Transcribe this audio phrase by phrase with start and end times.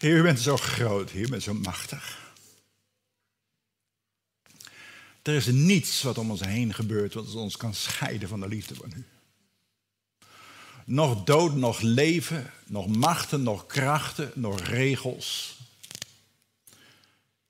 [0.00, 2.18] Heer, u bent zo groot, u bent zo machtig.
[5.22, 8.74] Er is niets wat om ons heen gebeurt wat ons kan scheiden van de liefde
[8.74, 9.04] van u.
[10.84, 15.58] Nog dood, nog leven, nog machten, nog krachten, nog regels.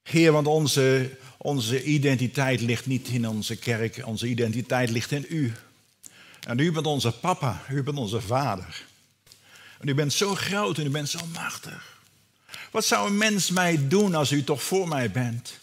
[0.03, 5.53] Heer, want onze, onze identiteit ligt niet in onze kerk, onze identiteit ligt in u.
[6.47, 8.87] En u bent onze papa, u bent onze vader.
[9.79, 12.00] En u bent zo groot en u bent zo machtig.
[12.71, 15.59] Wat zou een mens mij doen als u toch voor mij bent?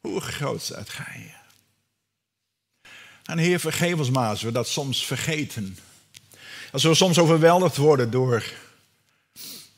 [0.00, 1.34] Hoe groot zijt gij?
[3.24, 5.78] En Heer, vergeef ons maar als we dat soms vergeten.
[6.72, 8.52] Als we soms overweldigd worden door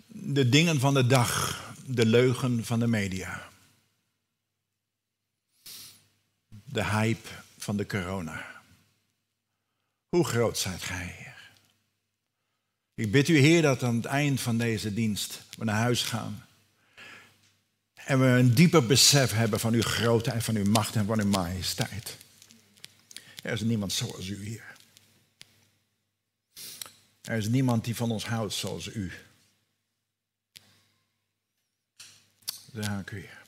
[0.06, 3.48] de dingen van de dag, de leugen van de media.
[6.48, 8.62] De hype van de corona.
[10.08, 11.31] Hoe groot zijt gij?
[12.94, 16.46] Ik bid u, Heer, dat aan het eind van deze dienst we naar huis gaan.
[17.94, 21.26] En we een dieper besef hebben van uw grootheid, van uw macht en van uw
[21.26, 22.16] majesteit.
[23.42, 24.74] Er is niemand zoals u hier.
[27.20, 29.12] Er is niemand die van ons houdt zoals u.
[32.72, 33.42] Dank u, Heer.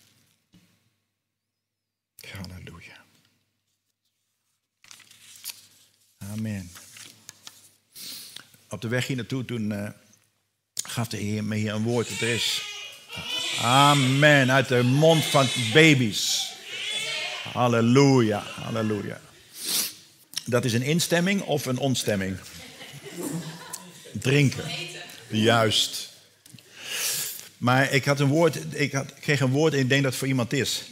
[2.30, 3.04] Halleluja.
[6.18, 6.70] Amen.
[8.74, 9.88] Op de weg hier naartoe toen uh,
[10.74, 12.20] gaf de Heer me hier een woord.
[12.20, 12.62] Er is
[13.62, 14.52] Amen.
[14.52, 16.52] Uit de mond van baby's.
[17.52, 19.20] Halleluja, halleluja.
[20.44, 22.36] Dat is een instemming of een onstemming?
[24.12, 24.64] Drinken.
[25.28, 26.12] Juist.
[27.58, 30.20] Maar ik had een woord, ik, had, kreeg een woord en ik denk dat het
[30.20, 30.82] voor iemand is.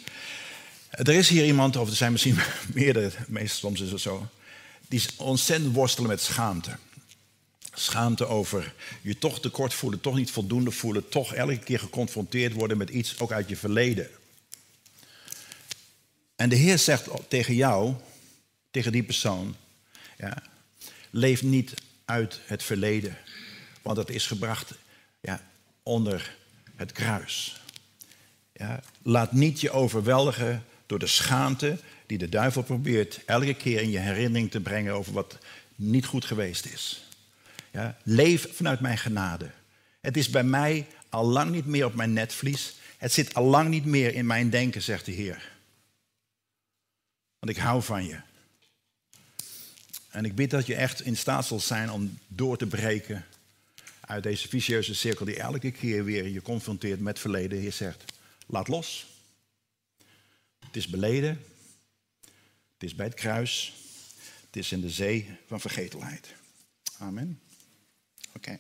[0.91, 2.39] Er is hier iemand, of er zijn misschien
[2.75, 4.29] meerdere, meestal soms is het zo,
[4.89, 6.77] die ontzettend worstelen met schaamte.
[7.75, 12.77] Schaamte over je toch tekort voelen, toch niet voldoende voelen, toch elke keer geconfronteerd worden
[12.77, 14.09] met iets, ook uit je verleden.
[16.37, 17.95] En de Heer zegt tegen jou,
[18.71, 19.57] tegen die persoon,
[20.19, 20.43] ja,
[21.11, 21.75] leef niet
[22.05, 23.19] uit het verleden,
[23.83, 24.73] want dat is gebracht
[25.21, 25.47] ja,
[25.83, 26.37] onder
[26.77, 27.61] het kruis.
[28.53, 33.91] Ja, laat niet je overweldigen door de schaamte die de duivel probeert elke keer in
[33.91, 35.39] je herinnering te brengen over wat
[35.75, 37.02] niet goed geweest is.
[37.73, 39.51] Ja, leef vanuit mijn genade.
[40.01, 42.77] Het is bij mij al lang niet meer op mijn netvlies.
[42.99, 45.53] Het zit al lang niet meer in mijn denken, zegt de Heer.
[47.39, 48.21] Want ik hou van je.
[50.11, 53.27] En ik bid dat je echt in staat zal zijn om door te breken
[54.01, 57.59] uit deze vicieuze cirkel die elke keer weer je confronteert met verleden.
[57.59, 58.05] Heer zegt,
[58.47, 59.07] laat los.
[60.67, 61.45] Het is beleden.
[62.73, 63.75] Het is bij het kruis.
[64.47, 66.35] Het is in de zee van vergetelheid.
[66.99, 67.41] Amen.
[68.37, 68.59] Oké.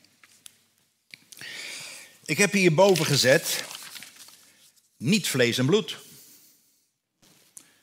[2.24, 3.64] Ik heb hierboven gezet,
[4.96, 5.98] niet vlees en bloed.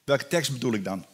[0.03, 1.05] Welke tekst bedoel ik dan?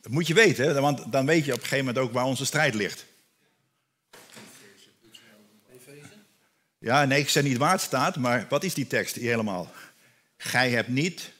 [0.00, 2.44] Dat moet je weten, want dan weet je op een gegeven moment ook waar onze
[2.44, 3.04] strijd ligt.
[6.78, 9.72] Ja, nee, ik zeg niet waar het staat, maar wat is die tekst hier helemaal?
[10.36, 11.30] Gij hebt niet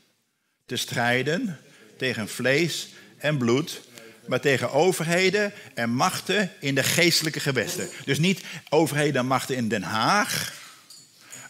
[0.65, 1.59] te strijden
[1.97, 2.89] tegen vlees
[3.19, 3.81] en bloed,
[4.27, 7.89] maar tegen overheden en machten in de geestelijke gewesten.
[8.05, 10.55] Dus niet overheden en machten in Den Haag,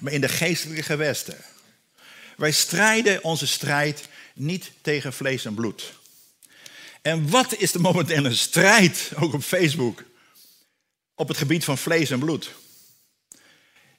[0.01, 1.37] maar in de geestelijke gewesten.
[2.37, 5.93] Wij strijden onze strijd niet tegen vlees en bloed.
[7.03, 10.05] En wat is momenteel een strijd, ook op Facebook,
[11.15, 12.51] op het gebied van vlees en bloed?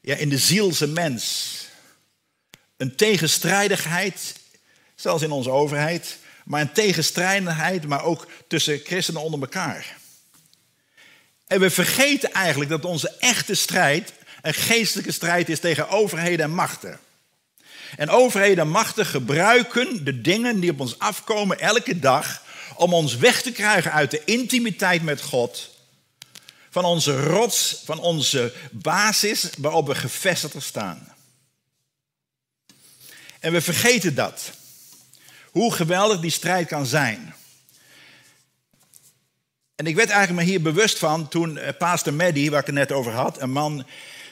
[0.02, 1.56] Ja, in de zielse mens.
[2.78, 4.36] Een tegenstrijdigheid,
[4.96, 9.98] zelfs in onze overheid, maar een tegenstrijdigheid, maar ook tussen christenen onder elkaar.
[11.48, 16.54] En we vergeten eigenlijk dat onze echte strijd een geestelijke strijd is tegen overheden en
[16.54, 17.00] machten.
[17.98, 22.44] En overheden en machten gebruiken de dingen die op ons afkomen elke dag
[22.76, 25.70] om ons weg te krijgen uit de intimiteit met God,
[26.70, 31.16] van onze rots, van onze basis waarop we gevestigd staan.
[33.40, 34.52] En we vergeten dat.
[35.58, 37.34] Hoe geweldig die strijd kan zijn.
[39.76, 42.76] En ik werd eigenlijk maar hier bewust van toen uh, pastor Maddy, waar ik het
[42.76, 43.86] net over had, een man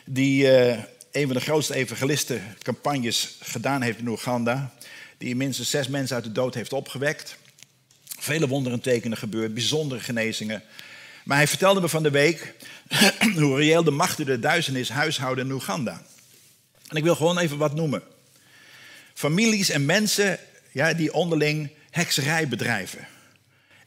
[0.05, 0.77] die uh,
[1.11, 4.73] een van de grootste evangelistencampagnes gedaan heeft in Oeganda,
[5.17, 7.37] die minstens zes mensen uit de dood heeft opgewekt.
[8.19, 10.63] Vele wonderen tekenen gebeurd, bijzondere genezingen.
[11.23, 12.53] Maar hij vertelde me van de week
[13.35, 16.01] hoe reëel de machten de duisternis huishouden in Oeganda.
[16.87, 18.03] En ik wil gewoon even wat noemen.
[19.13, 20.39] Families en mensen
[20.75, 23.07] ja, die onderling hekserij bedrijven.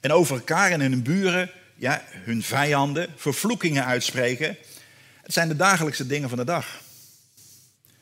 [0.00, 4.56] En over elkaar en hun buren, ja, hun vijanden, vervloekingen uitspreken.
[5.22, 6.80] Het zijn de dagelijkse dingen van de dag.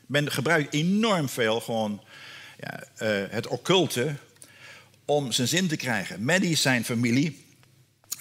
[0.05, 2.03] Men gebruikt enorm veel gewoon
[2.59, 4.15] ja, uh, het occulte
[5.05, 6.23] om zijn zin te krijgen.
[6.23, 7.45] Maddie, zijn familie,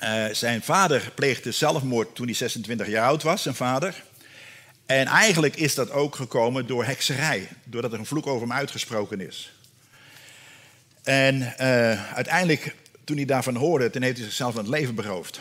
[0.02, 4.02] uh, zijn vader pleegde zelfmoord toen hij 26 jaar oud was, zijn vader.
[4.86, 9.20] En eigenlijk is dat ook gekomen door hekserij, doordat er een vloek over hem uitgesproken
[9.20, 9.55] is.
[11.06, 12.74] En uh, uiteindelijk,
[13.04, 15.40] toen hij daarvan hoorde, toen heeft hij zichzelf van het leven beroofd.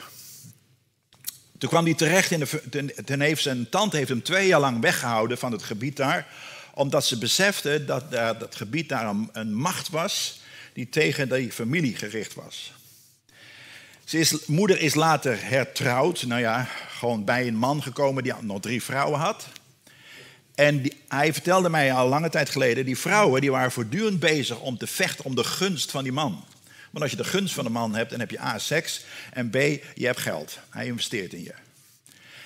[1.57, 2.93] Toen kwam hij terecht in de.
[3.05, 6.27] Ten heeft zijn tante heeft hem twee jaar lang weggehouden van het gebied daar.
[6.73, 10.39] Omdat ze besefte dat dat gebied daar een, een, macht was
[10.73, 12.73] die tegen die familie gericht was.
[14.03, 16.23] Ze is, moeder is later hertrouwd.
[16.23, 19.47] Nou ja, gewoon bij een man gekomen die nog drie vrouwen had.
[20.55, 24.77] En hij vertelde mij al lange tijd geleden, die vrouwen die waren voortdurend bezig om
[24.77, 26.45] te vechten om de gunst van die man.
[26.91, 29.49] Want als je de gunst van een man hebt, dan heb je A, seks en
[29.49, 29.55] B,
[29.93, 30.57] je hebt geld.
[30.69, 31.53] Hij investeert in je.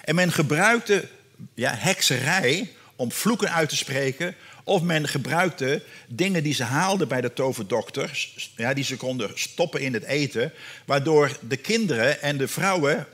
[0.04, 1.08] En men gebruikte
[1.54, 4.36] ja, hekserij om vloeken uit te spreken.
[4.64, 9.82] Of men gebruikte dingen die ze haalden bij de toverdokter, ja, die ze konden stoppen
[9.82, 10.54] in het eten,
[10.86, 13.08] waardoor de kinderen en de vrouwen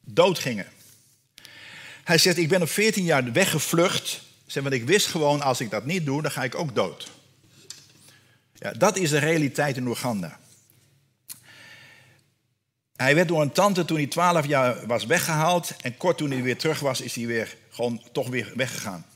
[0.00, 0.66] doodgingen.
[2.04, 5.70] Hij zegt, ik ben op 14 jaar weggevlucht, zeg, want ik wist gewoon, als ik
[5.70, 7.10] dat niet doe, dan ga ik ook dood.
[8.54, 10.38] Ja, dat is de realiteit in Oeganda.
[12.96, 15.74] Hij werd door een tante toen hij 12 jaar was weggehaald.
[15.80, 19.06] En kort toen hij weer terug was, is hij weer gewoon toch weer weggegaan.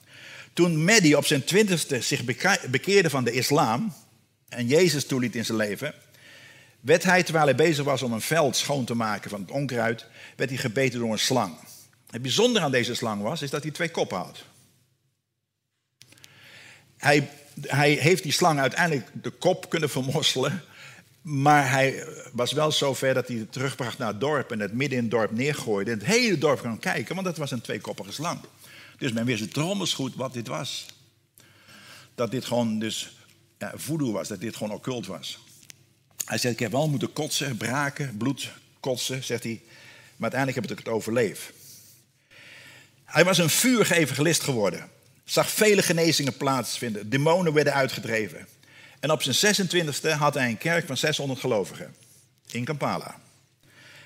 [0.52, 2.24] Toen Mehdi op zijn twintigste zich
[2.70, 3.92] bekeerde van de islam
[4.48, 5.94] en Jezus toeliet in zijn leven,
[6.80, 10.06] werd hij, terwijl hij bezig was om een veld schoon te maken van het onkruid,
[10.36, 11.54] werd hij gebeten door een slang.
[12.10, 14.44] Het bijzondere aan deze slang was, is dat hij twee koppen had.
[17.00, 17.30] Hij,
[17.60, 20.62] hij heeft die slang uiteindelijk de kop kunnen vermosselen,
[21.22, 24.72] maar hij was wel zo ver dat hij het terugbracht naar het dorp en het
[24.72, 25.90] midden in het dorp neergooide.
[25.90, 28.40] En het hele dorp kan kijken, want dat was een tweekoppige slang.
[28.98, 30.86] Dus men wist trommels goed wat dit was.
[32.14, 33.16] Dat dit gewoon dus
[33.58, 35.38] ja, voodoo was, dat dit gewoon occult was.
[36.24, 38.50] Hij zegt, ik heb wel moeten kotsen, braken, bloed
[38.80, 39.60] kotsen, zegt hij.
[40.16, 41.52] Maar uiteindelijk heb ik het overleefd.
[43.04, 44.90] Hij was een vuurgever list geworden.
[45.30, 47.10] Zag vele genezingen plaatsvinden.
[47.10, 48.48] Demonen werden uitgedreven.
[49.00, 51.94] En op zijn 26e had hij een kerk van 600 gelovigen.
[52.50, 53.20] In Kampala.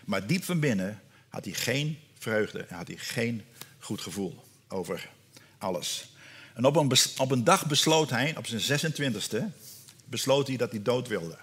[0.04, 3.44] Maar diep van binnen had hij geen vreugde en had hij geen
[3.78, 5.08] goed gevoel over
[5.58, 6.12] alles.
[6.54, 9.36] En op een, op een dag besloot hij, op zijn 26e,
[10.04, 11.38] besloot hij dat hij dood wilde.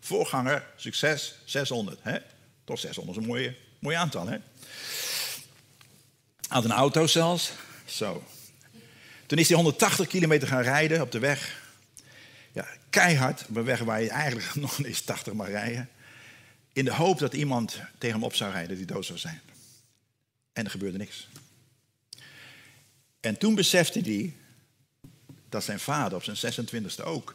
[0.00, 1.98] Voorganger, succes, 600.
[2.02, 2.18] Hè?
[2.64, 4.26] Toch 600 is een mooie, mooi aantal.
[4.26, 4.38] Hè?
[6.48, 7.52] Had een auto zelfs.
[7.84, 8.22] Zo.
[9.26, 11.62] Toen is hij 180 kilometer gaan rijden op de weg.
[12.52, 15.88] Ja, keihard, op een weg waar je eigenlijk nog eens 80 mag rijden.
[16.72, 19.40] In de hoop dat iemand tegen hem op zou rijden die dood zou zijn.
[20.52, 21.28] En er gebeurde niks.
[23.20, 24.34] En toen besefte hij
[25.48, 27.34] dat zijn vader op zijn 26e ook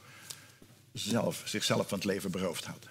[0.94, 2.88] zelf, zichzelf van het leven beroofd had.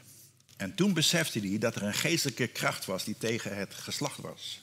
[0.56, 4.60] En toen besefte hij dat er een geestelijke kracht was die tegen het geslacht was.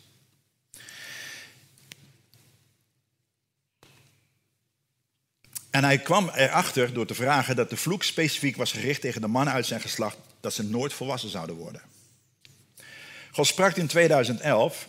[5.77, 9.27] En hij kwam erachter door te vragen dat de vloek specifiek was gericht tegen de
[9.27, 11.81] mannen uit zijn geslacht, dat ze nooit volwassen zouden worden.
[13.31, 14.87] God sprak in 2011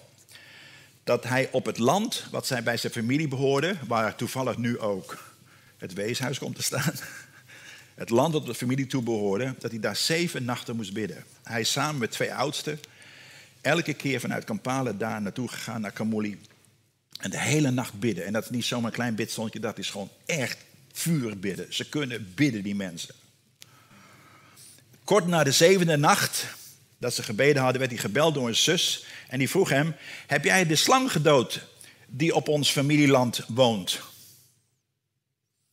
[1.04, 5.35] dat hij op het land wat zij bij zijn familie behoorde, waar toevallig nu ook
[5.76, 6.92] het weeshuis komt te staan,
[7.95, 11.25] het land dat de familie toe behoorde, dat hij daar zeven nachten moest bidden.
[11.42, 12.80] Hij is samen met twee oudsten
[13.61, 16.40] elke keer vanuit Kampala daar naartoe gegaan, naar Kamuli.
[17.21, 18.25] En de hele nacht bidden.
[18.25, 20.66] En dat is niet zomaar een klein bidstondje, dat is gewoon echt
[20.99, 21.75] vuur bidden.
[21.75, 23.14] Ze kunnen bidden, die mensen.
[25.05, 26.47] Kort na de zevende nacht
[26.99, 29.05] dat ze gebeden hadden, werd hij gebeld door een zus.
[29.28, 29.95] En die vroeg hem:
[30.26, 31.61] Heb jij de slang gedood
[32.07, 34.00] die op ons familieland woont?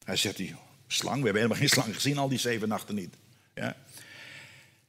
[0.03, 0.55] Hij zegt: die,
[0.87, 1.17] Slang?
[1.17, 3.13] We hebben helemaal geen slang gezien, al die zeven nachten niet.
[3.55, 3.75] Ja.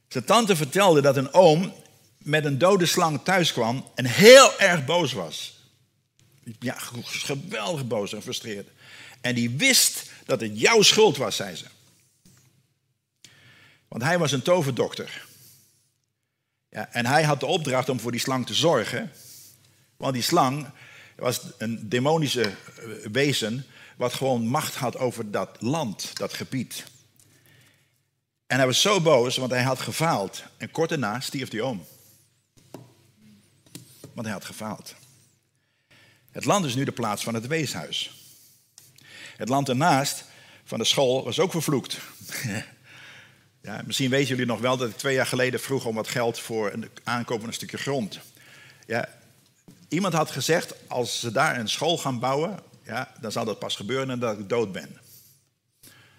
[0.07, 1.73] Zijn tante vertelde dat een oom
[2.17, 5.59] met een dode slang thuis kwam en heel erg boos was.
[6.59, 8.67] Ja, geweldig boos en frustreerd.
[9.21, 11.65] En die wist dat het jouw schuld was, zei ze.
[13.87, 15.25] Want hij was een toverdokter.
[16.69, 19.11] Ja, en hij had de opdracht om voor die slang te zorgen.
[19.97, 20.69] Want die slang
[21.15, 22.53] was een demonische eh,
[23.11, 23.65] wezen
[23.95, 26.83] wat gewoon macht had over dat land, dat gebied.
[28.47, 30.43] En hij was zo boos, want hij had gefaald.
[30.57, 31.85] En kort daarna stierf hij om.
[34.13, 34.95] Want hij had gefaald.
[36.31, 38.16] Het land is nu de plaats van het weeshuis.
[39.37, 40.23] Het land ernaast
[40.63, 41.97] van de school was ook vervloekt.
[43.61, 46.39] Ja, misschien weten jullie nog wel dat ik twee jaar geleden vroeg om wat geld
[46.39, 48.19] voor een aankoop van een stukje grond.
[48.85, 49.09] Ja,
[49.87, 53.75] iemand had gezegd, als ze daar een school gaan bouwen, ja, dan zal dat pas
[53.75, 54.99] gebeuren nadat ik dood ben.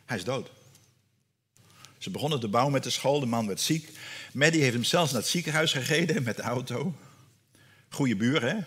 [0.05, 0.51] Hij is dood.
[1.99, 3.91] Ze begonnen te bouwen met de school, de man werd ziek.
[4.33, 6.95] Maddie heeft hem zelfs naar het ziekenhuis gereden met de auto.
[7.89, 8.65] Goeie buren, hè?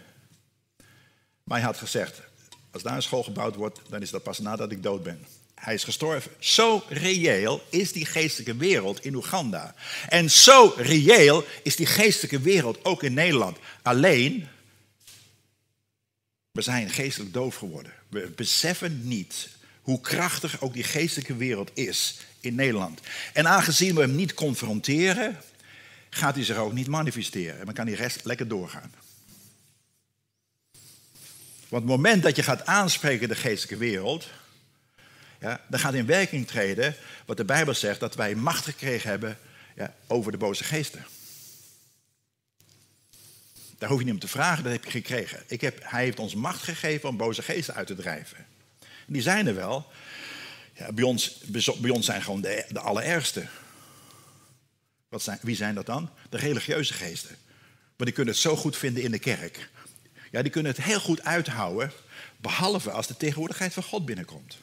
[1.43, 2.21] Maar hij had gezegd,
[2.71, 5.25] als daar een school gebouwd wordt, dan is dat pas nadat ik dood ben.
[5.55, 6.31] Hij is gestorven.
[6.39, 9.75] Zo reëel is die geestelijke wereld in Oeganda.
[10.09, 13.57] En zo reëel is die geestelijke wereld ook in Nederland.
[13.81, 14.47] Alleen,
[16.51, 17.93] we zijn geestelijk doof geworden.
[18.09, 19.49] We beseffen niet
[19.81, 22.99] hoe krachtig ook die geestelijke wereld is in Nederland.
[23.33, 25.37] En aangezien we hem niet confronteren,
[26.09, 27.59] gaat hij zich ook niet manifesteren.
[27.59, 28.93] En dan kan die rest lekker doorgaan.
[31.71, 34.29] Want het moment dat je gaat aanspreken de geestelijke wereld,
[35.39, 39.37] ja, dan gaat in werking treden wat de Bijbel zegt, dat wij macht gekregen hebben
[39.75, 41.05] ja, over de boze geesten.
[43.77, 45.43] Daar hoef je niet om te vragen, dat heb je gekregen.
[45.47, 48.37] Ik heb, hij heeft ons macht gegeven om boze geesten uit te drijven.
[48.79, 49.91] En die zijn er wel.
[50.73, 51.37] Ja, bij, ons,
[51.77, 53.45] bij ons zijn gewoon de, de allerergste.
[55.09, 56.09] Wat zijn, wie zijn dat dan?
[56.29, 57.37] De religieuze geesten.
[57.97, 59.69] Maar die kunnen het zo goed vinden in de kerk.
[60.31, 61.91] Ja, die kunnen het heel goed uithouden,
[62.37, 64.57] behalve als de tegenwoordigheid van God binnenkomt.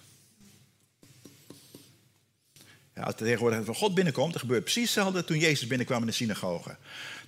[2.94, 6.06] Ja, als de tegenwoordigheid van God binnenkomt, dan gebeurt precies hetzelfde toen Jezus binnenkwam in
[6.06, 6.76] de synagoge.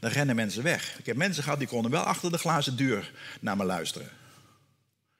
[0.00, 0.98] Dan rennen mensen weg.
[0.98, 4.08] Ik heb mensen gehad die konden wel achter de glazen deur naar me luisteren.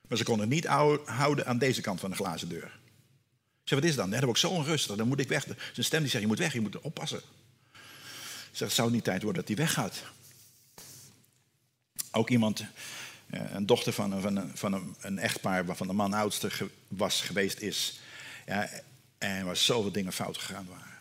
[0.09, 0.67] Maar ze konden niet
[1.05, 2.79] houden aan deze kant van de glazen deur.
[3.63, 4.11] Ik zeg, wat is dan?
[4.11, 5.45] dan word ik zo onrustig, dan moet ik weg.
[5.45, 7.21] Zijn stem die zegt, je moet weg, je moet oppassen.
[8.51, 10.03] Ik zeg, het zou niet tijd worden dat hij weggaat.
[12.11, 12.65] Ook iemand,
[13.31, 16.51] een dochter van, een, van, van een echtpaar waarvan de man oudste
[16.89, 18.01] was geweest is.
[18.47, 18.69] Ja,
[19.19, 20.99] en waar zoveel dingen fout gegaan waren.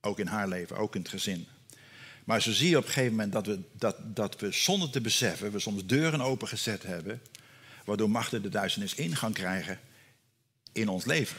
[0.00, 1.46] Ook in haar leven, ook in het gezin.
[2.24, 5.00] Maar zo zie je op een gegeven moment dat we, dat, dat we zonder te
[5.00, 7.22] beseffen, we soms deuren opengezet hebben,
[7.84, 9.80] waardoor machten de duisternis ingang krijgen
[10.72, 11.36] in ons leven.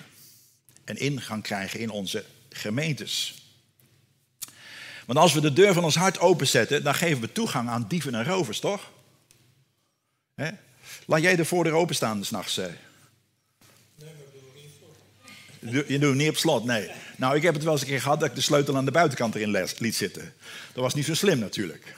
[0.84, 3.44] En ingang krijgen in onze gemeentes.
[5.06, 8.16] Want als we de deur van ons hart openzetten, dan geven we toegang aan dieven
[8.16, 8.92] en rovers, toch?
[11.06, 12.58] Laat jij de voordeur openstaan s'nachts.
[12.58, 12.66] Eh.
[15.60, 16.90] Je doet het niet op slot, nee.
[17.16, 18.92] Nou, ik heb het wel eens een keer gehad dat ik de sleutel aan de
[18.92, 20.34] buitenkant erin liet zitten.
[20.74, 21.96] Dat was niet zo slim natuurlijk.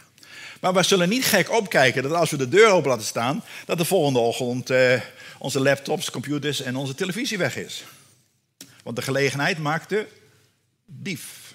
[0.59, 3.77] Maar we zullen niet gek opkijken dat als we de deur open laten staan, dat
[3.77, 5.01] de volgende ochtend eh,
[5.37, 7.83] onze laptops, computers en onze televisie weg is.
[8.83, 10.07] Want de gelegenheid maakt de
[10.85, 11.53] dief.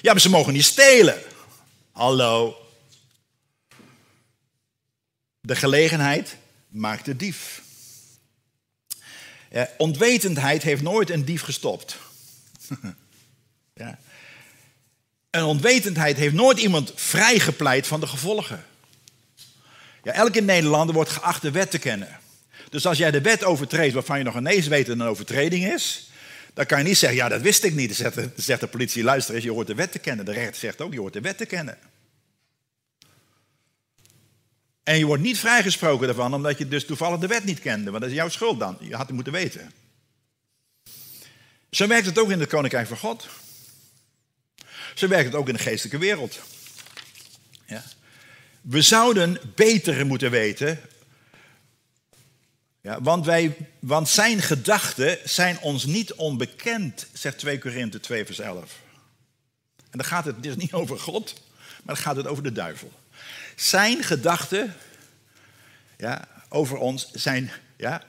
[0.00, 1.18] Ja, maar ze mogen niet stelen.
[1.92, 2.69] Hallo.
[5.40, 6.36] De gelegenheid
[6.68, 7.62] maakt de dief.
[9.50, 11.98] Ja, ontwetendheid heeft nooit een dief gestopt.
[13.74, 13.98] ja.
[15.30, 18.64] Een onwetendheid heeft nooit iemand vrijgepleit van de gevolgen.
[20.02, 22.18] Ja, elke Nederlander wordt geacht de wet te kennen.
[22.70, 25.72] Dus als jij de wet overtreedt waarvan je nog ineens weet dat het een overtreding
[25.72, 26.10] is,
[26.54, 27.86] dan kan je niet zeggen, ja dat wist ik niet.
[27.88, 30.24] Dan zegt de, zegt de politie, luister eens, je hoort de wet te kennen.
[30.24, 31.78] De rechter zegt ook, je hoort de wet te kennen.
[34.90, 37.90] En je wordt niet vrijgesproken daarvan omdat je dus toevallig de wet niet kende.
[37.90, 38.76] Want dat is jouw schuld dan.
[38.80, 39.72] Je had het moeten weten.
[41.70, 43.28] Zo werkt het ook in het Koninkrijk van God.
[44.94, 46.40] Zo werkt het ook in de geestelijke wereld.
[47.66, 47.82] Ja.
[48.60, 50.80] We zouden beter moeten weten.
[52.80, 58.38] Ja, want, wij, want zijn gedachten zijn ons niet onbekend, zegt 2 Korinthe 2 vers
[58.38, 58.78] 11.
[59.76, 62.99] En dan gaat het dus niet over God, maar dan gaat het over de duivel.
[63.60, 64.74] Zijn gedachten
[65.98, 68.02] ja, over ons zijn, ja,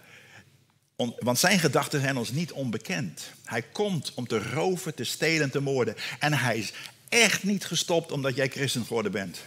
[1.20, 3.22] want zijn gedachten zijn ons niet onbekend.
[3.46, 5.96] Hij komt om te roven, te stelen, te moorden.
[6.20, 6.72] En hij is
[7.10, 9.42] echt niet gestopt omdat jij christen geworden bent.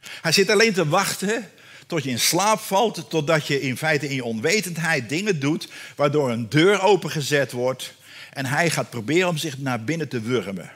[0.00, 1.50] Hij zit alleen te wachten
[1.86, 6.30] tot je in slaap valt, totdat je in feite in je onwetendheid dingen doet, waardoor
[6.30, 7.94] een deur opengezet wordt
[8.32, 10.72] en hij gaat proberen om zich naar binnen te wurmen.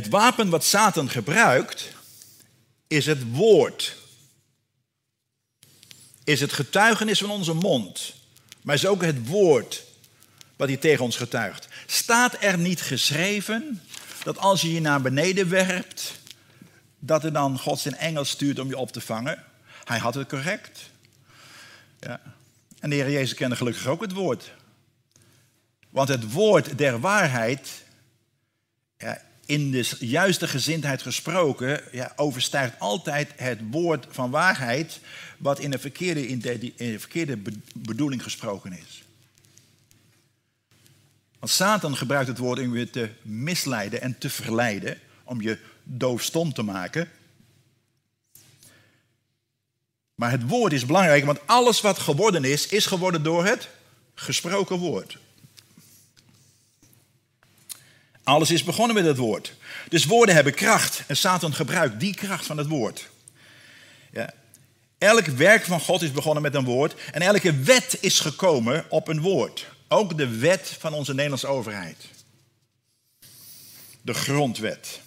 [0.00, 1.92] Het wapen wat Satan gebruikt
[2.86, 3.96] is het woord.
[6.24, 8.14] Is het getuigenis van onze mond.
[8.62, 9.84] Maar is ook het woord
[10.56, 11.68] wat hij tegen ons getuigt.
[11.86, 13.82] Staat er niet geschreven
[14.22, 16.20] dat als je je naar beneden werpt,
[16.98, 19.44] dat er dan God zijn engel stuurt om je op te vangen?
[19.84, 20.90] Hij had het correct.
[21.98, 22.20] Ja.
[22.78, 24.52] En de Heer Jezus kende gelukkig ook het woord.
[25.90, 27.82] Want het woord der waarheid
[28.96, 35.00] ja, in de juiste gezindheid gesproken, ja, overstijgt altijd het woord van waarheid,
[35.38, 37.38] wat in een verkeerde, in de verkeerde
[37.74, 39.02] bedoeling gesproken is.
[41.38, 46.52] Want Satan gebruikt het woord om je te misleiden en te verleiden, om je doofstom
[46.52, 47.08] te maken.
[50.14, 53.68] Maar het woord is belangrijk, want alles wat geworden is, is geworden door het
[54.14, 55.18] gesproken woord.
[58.30, 59.54] Alles is begonnen met het woord.
[59.88, 63.08] Dus woorden hebben kracht en Satan gebruikt die kracht van het woord.
[64.12, 64.32] Ja.
[64.98, 69.08] Elk werk van God is begonnen met een woord en elke wet is gekomen op
[69.08, 69.66] een woord.
[69.88, 71.96] Ook de wet van onze Nederlandse overheid.
[74.02, 75.00] De grondwet.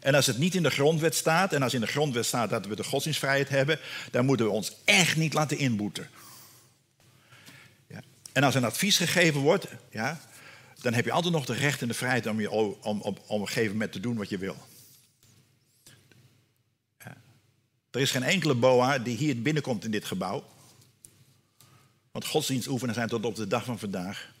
[0.00, 2.66] En als het niet in de grondwet staat, en als in de grondwet staat dat
[2.66, 3.78] we de godsdienstvrijheid hebben,
[4.10, 6.10] dan moeten we ons echt niet laten inboeten.
[7.88, 8.00] Ja.
[8.32, 10.20] En als een advies gegeven wordt, ja,
[10.86, 13.40] dan heb je altijd nog de recht en de vrijheid om, je, om, om, op
[13.40, 14.56] een gegeven moment te doen wat je wil.
[17.90, 20.44] Er is geen enkele boa die hier binnenkomt in dit gebouw.
[22.10, 24.32] Want godsdienstoefenen zijn tot op de dag van vandaag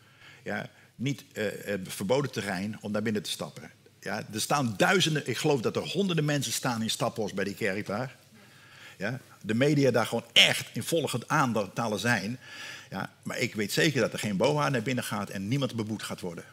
[0.44, 1.44] ja, niet uh,
[1.84, 3.70] verboden terrein om daar binnen te stappen.
[4.00, 7.54] Ja, er staan duizenden, ik geloof dat er honderden mensen staan in Staphorst bij die
[7.54, 8.16] kerk daar.
[8.98, 12.38] Ja, de media daar gewoon echt in volle aantallen zijn.
[12.90, 16.02] Ja, maar ik weet zeker dat er geen boa naar binnen gaat en niemand beboet
[16.02, 16.44] gaat worden.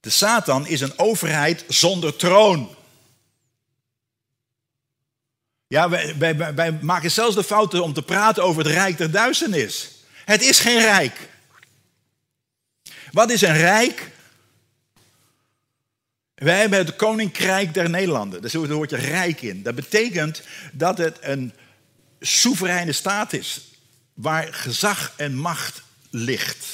[0.00, 2.76] De Satan is een overheid zonder troon.
[5.66, 9.90] Ja, wij, wij, maken zelfs de fouten om te praten over het rijk der duisternis.
[10.24, 11.28] Het is geen rijk.
[13.12, 14.10] Wat is een rijk?
[16.38, 18.40] Wij hebben het Koninkrijk der Nederlanden.
[18.40, 19.62] Daar zit het woordje rijk in.
[19.62, 20.42] Dat betekent
[20.72, 21.52] dat het een
[22.20, 23.60] soevereine staat is.
[24.14, 26.66] Waar gezag en macht ligt.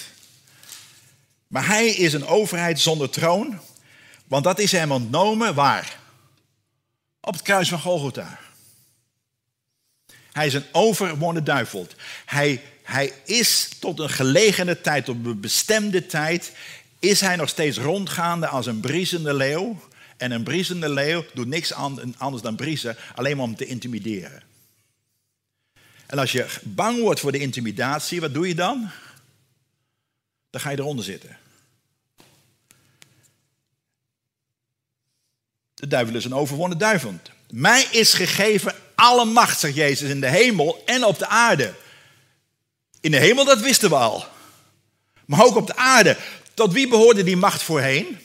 [1.47, 3.61] Maar hij is een overheid zonder troon.
[4.27, 5.99] Want dat is hem ontnomen waar?
[7.21, 8.39] Op het kruis van Golgotha.
[10.33, 11.87] Hij is een overwonnen duivel.
[12.25, 16.53] Hij, hij is tot een gelegene tijd, tot een bestemde tijd,
[17.05, 19.81] is hij nog steeds rondgaande als een briesende leeuw.
[20.17, 21.73] En een briesende leeuw doet niks
[22.19, 24.43] anders dan briezen, alleen maar om te intimideren.
[26.07, 28.91] En als je bang wordt voor de intimidatie, wat doe je dan?
[30.51, 31.39] Dan ga je eronder zitten.
[35.75, 37.15] De duivel is een overwonnen duivel.
[37.51, 41.75] Mij is gegeven alle macht, zegt Jezus, in de hemel en op de aarde.
[43.01, 44.27] In de hemel, dat wisten we al.
[45.25, 46.17] Maar ook op de aarde.
[46.55, 48.19] Tot wie behoorde die macht voorheen?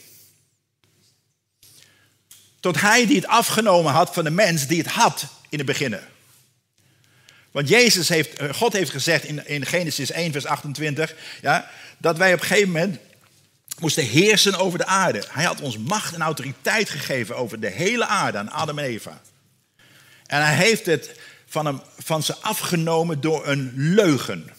[2.59, 5.97] Tot hij die het afgenomen had van de mens die het had in het begin.
[7.51, 12.17] Want Jezus heeft, eh, God heeft gezegd in, in Genesis 1, vers 28, ja, dat
[12.17, 12.99] wij op een gegeven moment
[13.79, 15.23] moesten heersen over de aarde.
[15.29, 19.21] Hij had ons macht en autoriteit gegeven over de hele aarde aan Adam en Eva.
[20.25, 21.11] En hij heeft het
[21.45, 24.49] van, hem, van ze afgenomen door een leugen.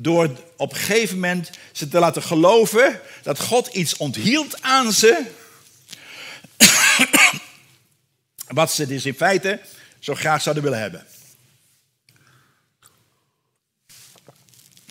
[0.00, 5.22] Door op een gegeven moment ze te laten geloven dat God iets onthield aan ze.
[8.48, 9.60] Wat ze dus in feite
[9.98, 11.06] zo graag zouden willen hebben.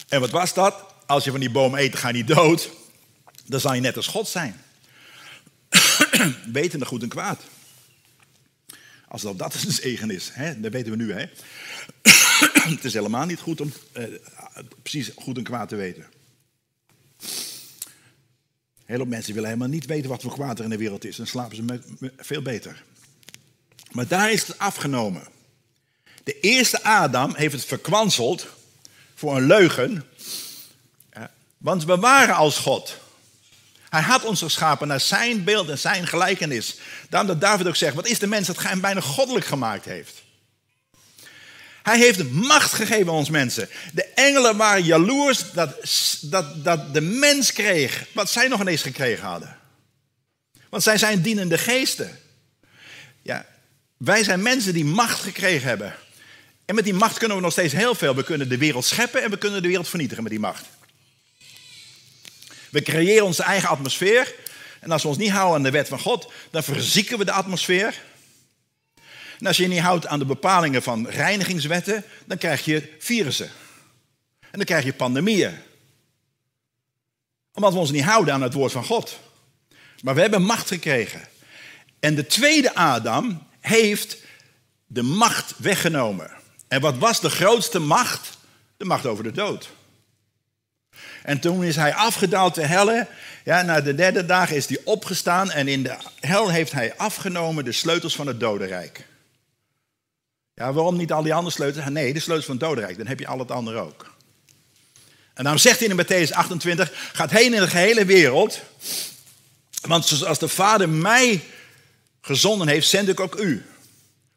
[0.08, 0.84] En wat was dat?
[1.06, 2.70] Als je van die boom eet, ga je niet dood.
[3.46, 4.62] Dan zal je net als God zijn.
[6.52, 7.41] Wetende goed en kwaad.
[9.08, 11.12] Als dat, dat een zegen is, hè, dat weten we nu.
[11.12, 11.26] Hè.
[12.76, 14.04] het is helemaal niet goed om eh,
[14.82, 16.06] precies goed en kwaad te weten.
[18.86, 21.15] Heel veel mensen willen helemaal niet weten wat voor kwaad er in de wereld is.
[21.15, 21.82] Dan slapen ze
[22.17, 22.84] veel beter.
[23.91, 25.28] Maar daar is het afgenomen.
[26.24, 28.48] De eerste Adam heeft het verkwanseld
[29.15, 30.04] voor een leugen.
[31.58, 32.98] Want we waren als God.
[33.98, 36.76] Hij had ons geschapen naar zijn beeld en zijn gelijkenis.
[37.10, 39.86] Daarom dat David ook zegt, wat is de mens dat hij hem bijna goddelijk gemaakt
[39.86, 40.24] heeft.
[41.84, 43.70] Hij heeft macht gegeven aan ons mensen.
[43.94, 45.76] De engelen waren jaloers dat,
[46.22, 49.58] dat, dat de mens kreeg wat zij nog ineens gekregen hadden.
[50.70, 52.20] Want zij zijn dienende geesten.
[53.22, 53.46] Ja,
[53.98, 55.96] wij zijn mensen die macht gekregen hebben.
[56.66, 58.16] En met die macht kunnen we nog steeds heel veel.
[58.16, 60.66] We kunnen de wereld scheppen en we kunnen de wereld vernietigen met die macht.
[62.78, 64.34] We creëren onze eigen atmosfeer.
[64.80, 67.32] En als we ons niet houden aan de wet van God, dan verzieken we de
[67.32, 68.02] atmosfeer.
[69.40, 73.50] En als je je niet houdt aan de bepalingen van reinigingswetten, dan krijg je virussen.
[74.40, 75.58] En dan krijg je pandemieën.
[77.54, 79.20] Omdat we ons niet houden aan het woord van God.
[80.02, 81.28] Maar we hebben macht gekregen.
[82.00, 84.18] En de tweede Adam heeft
[84.86, 86.32] de macht weggenomen.
[86.68, 88.38] En wat was de grootste macht?
[88.78, 89.70] De macht over de dood.
[91.28, 93.08] En toen is hij afgedaald te helle.
[93.44, 97.66] Ja, na de derde dag is hij opgestaan en in de hel heeft hij afgenomen
[97.66, 99.06] de sleutels van het dodenrijk.
[100.54, 101.86] Ja, waarom niet al die andere sleutels?
[101.90, 104.16] Nee, de sleutels van het dodenrijk, dan heb je al het andere ook.
[105.34, 108.60] En daarom zegt hij in Matthäus 28, gaat heen in de gehele wereld.
[109.82, 111.42] Want zoals de Vader mij
[112.22, 113.66] gezonden heeft, zend ik ook u.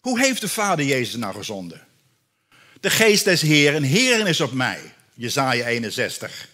[0.01, 1.81] Hoe heeft de Vader Jezus nou gezonden?
[2.81, 4.95] De geest des Heeren, Heeren is op mij.
[5.15, 6.49] Jezaja 61.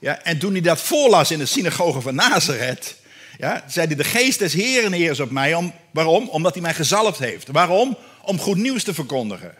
[0.00, 2.96] Ja, en toen hij dat voorlas in de synagoge van Nazareth,
[3.38, 5.54] ja, zei hij, de geest des Heeren, Heer is op mij.
[5.54, 6.28] Om, waarom?
[6.28, 7.48] Omdat hij mij gezalfd heeft.
[7.48, 7.98] Waarom?
[8.22, 9.54] Om goed nieuws te verkondigen.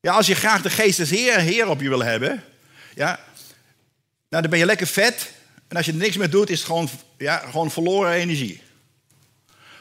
[0.00, 2.44] Ja, als je graag de geest des Heer, Heer op je wil hebben,
[2.94, 3.20] ja,
[4.28, 5.32] nou, dan ben je lekker vet.
[5.68, 8.62] En als je er niks meer doet, is het gewoon, ja, gewoon verloren energie.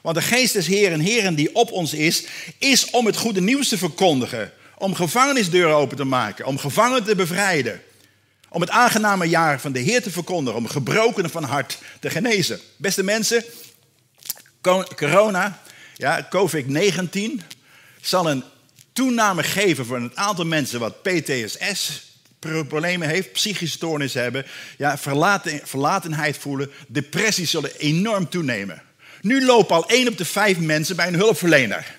[0.01, 2.25] Want de geest des Heeren, Heren die op ons is,
[2.57, 4.51] is om het goede nieuws te verkondigen.
[4.77, 7.81] Om gevangenisdeuren open te maken, om gevangenen te bevrijden.
[8.53, 12.59] Om het aangename jaar van de Heer te verkondigen, om gebrokenen van hart te genezen.
[12.75, 13.43] Beste mensen,
[14.95, 15.61] corona,
[15.95, 17.41] ja, COVID-19,
[18.01, 18.43] zal een
[18.91, 24.45] toename geven voor een aantal mensen wat PTSS problemen heeft, psychische stoornissen hebben,
[24.77, 28.81] ja, verlaten, verlatenheid voelen, depressies zullen enorm toenemen.
[29.21, 31.95] Nu lopen al één op de vijf mensen bij een hulpverlener.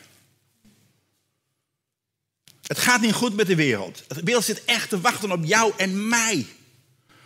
[2.66, 4.02] Het gaat niet goed met de wereld.
[4.08, 6.46] De wereld zit echt te wachten op jou en mij.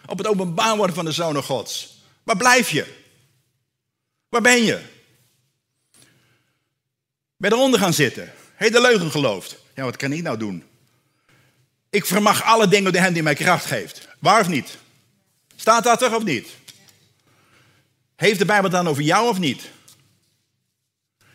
[0.06, 2.02] Op het openbaar worden van de Zoon Gods.
[2.22, 2.96] Waar blijf je?
[4.28, 4.80] Waar ben je?
[7.36, 8.32] Ben eronder gaan zitten.
[8.54, 9.56] Heb de leugen geloofd?
[9.74, 10.64] Ja, wat kan ik nou doen?
[11.90, 14.08] Ik vermag alle dingen door hem die mij kracht geeft.
[14.18, 14.78] Waar of niet?
[15.56, 16.48] Staat dat er of niet?
[18.16, 19.70] Heeft de Bijbel dan over jou of niet?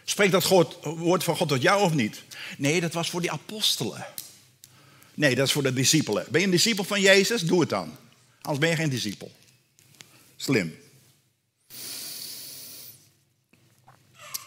[0.03, 0.47] Spreekt dat
[0.81, 2.23] woord van God tot jou of niet?
[2.57, 4.05] Nee, dat was voor die apostelen.
[5.13, 6.25] Nee, dat is voor de discipelen.
[6.29, 7.41] Ben je een discipel van Jezus?
[7.41, 7.95] Doe het dan.
[8.41, 9.31] Anders ben je geen discipel.
[10.35, 10.75] Slim.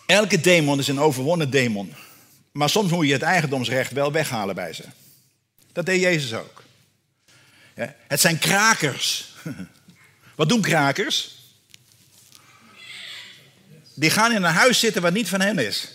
[0.06, 1.94] Elke demon is een overwonnen demon.
[2.52, 4.84] Maar soms moet je het eigendomsrecht wel weghalen bij ze.
[5.72, 6.62] Dat deed Jezus ook.
[8.08, 9.34] Het zijn krakers.
[10.36, 11.35] Wat doen krakers?
[13.98, 15.90] Die gaan in een huis zitten wat niet van hen is.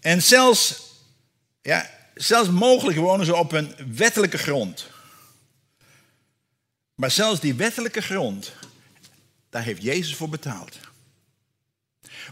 [0.00, 0.82] En zelfs,
[1.62, 4.86] ja, zelfs mogelijk wonen ze op een wettelijke grond.
[6.94, 8.52] Maar zelfs die wettelijke grond,
[9.50, 10.78] daar heeft Jezus voor betaald.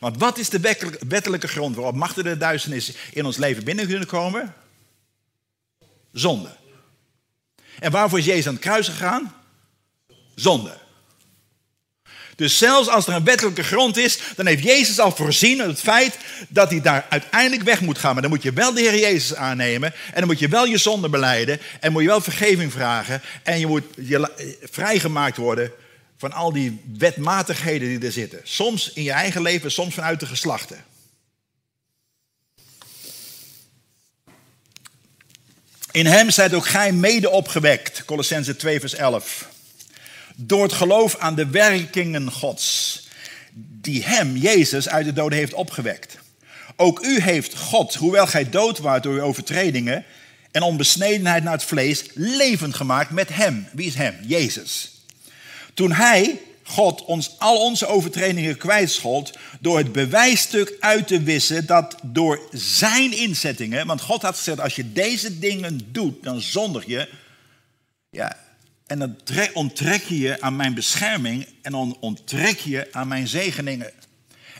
[0.00, 0.60] Want wat is de
[1.08, 4.54] wettelijke grond waarop machten de duisternis in ons leven binnen kunnen komen?
[6.12, 6.56] Zonde.
[7.78, 9.34] En waarvoor is Jezus aan het kruis gegaan?
[10.34, 10.81] Zonde.
[12.36, 16.16] Dus zelfs als er een wettelijke grond is, dan heeft Jezus al voorzien het feit
[16.48, 18.12] dat hij daar uiteindelijk weg moet gaan.
[18.12, 20.78] Maar dan moet je wel de Heer Jezus aannemen en dan moet je wel je
[20.78, 24.30] zonde beleiden en moet je wel vergeving vragen en je moet je
[24.62, 25.72] vrijgemaakt worden
[26.16, 28.40] van al die wetmatigheden die er zitten.
[28.42, 30.84] Soms in je eigen leven, soms vanuit de geslachten.
[35.90, 39.51] In hem zijt ook gij mede opgewekt, Colossense 2 vers 11.
[40.36, 43.02] Door het geloof aan de werkingen Gods,
[43.54, 46.18] die hem, Jezus, uit de doden heeft opgewekt.
[46.76, 50.04] Ook u heeft God, hoewel gij dood waart door uw overtredingen
[50.50, 53.66] en onbesnedenheid naar het vlees, levend gemaakt met hem.
[53.72, 54.16] Wie is hem?
[54.26, 54.90] Jezus.
[55.74, 61.96] Toen hij, God, ons al onze overtredingen kwijtschold door het bewijsstuk uit te wissen dat
[62.02, 67.08] door zijn inzettingen, want God had gezegd, als je deze dingen doet, dan zondig je.
[68.10, 68.36] Ja,
[68.92, 69.16] en dan
[69.52, 73.90] onttrek je je aan mijn bescherming en dan onttrek je aan mijn zegeningen.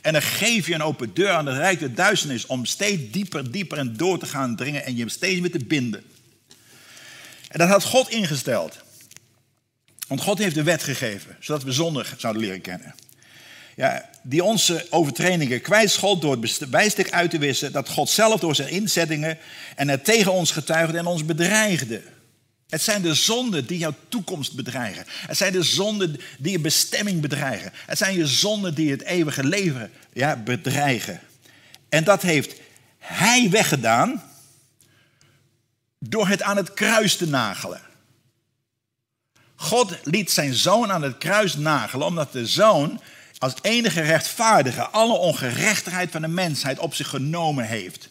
[0.02, 3.78] En dan geef je een open deur aan de rijke duisternis om steeds dieper, dieper
[3.78, 6.02] en door te gaan dringen en je steeds weer te binden.
[7.48, 8.78] En dat had God ingesteld.
[10.06, 12.94] Want God heeft de wet gegeven, zodat we zondig zouden leren kennen.
[13.76, 18.70] Ja, die onze overtredingen kwijtschot door het uit te wissen dat God zelf door zijn
[18.70, 19.38] inzettingen
[19.76, 22.02] en het tegen ons getuigde en ons bedreigde.
[22.72, 25.04] Het zijn de zonden die jouw toekomst bedreigen.
[25.08, 27.72] Het zijn de zonden die je bestemming bedreigen.
[27.86, 31.20] Het zijn je zonden die het eeuwige leven ja, bedreigen.
[31.88, 32.60] En dat heeft
[32.98, 34.22] hij weggedaan
[35.98, 37.80] door het aan het kruis te nagelen.
[39.54, 43.00] God liet zijn zoon aan het kruis nagelen, omdat de zoon
[43.38, 48.08] als enige rechtvaardige alle ongerechtigheid van de mensheid op zich genomen heeft.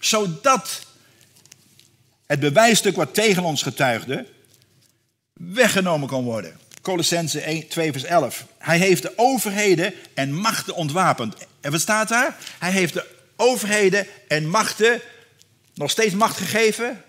[0.00, 0.86] Zodat
[2.28, 4.26] het bewijsstuk wat tegen ons getuigde,
[5.32, 6.60] weggenomen kon worden.
[6.82, 8.46] Colossense 1, 2 vers 11.
[8.58, 11.34] Hij heeft de overheden en machten ontwapend.
[11.60, 12.36] En wat staat daar?
[12.58, 15.00] Hij heeft de overheden en machten
[15.74, 17.02] nog steeds macht gegeven.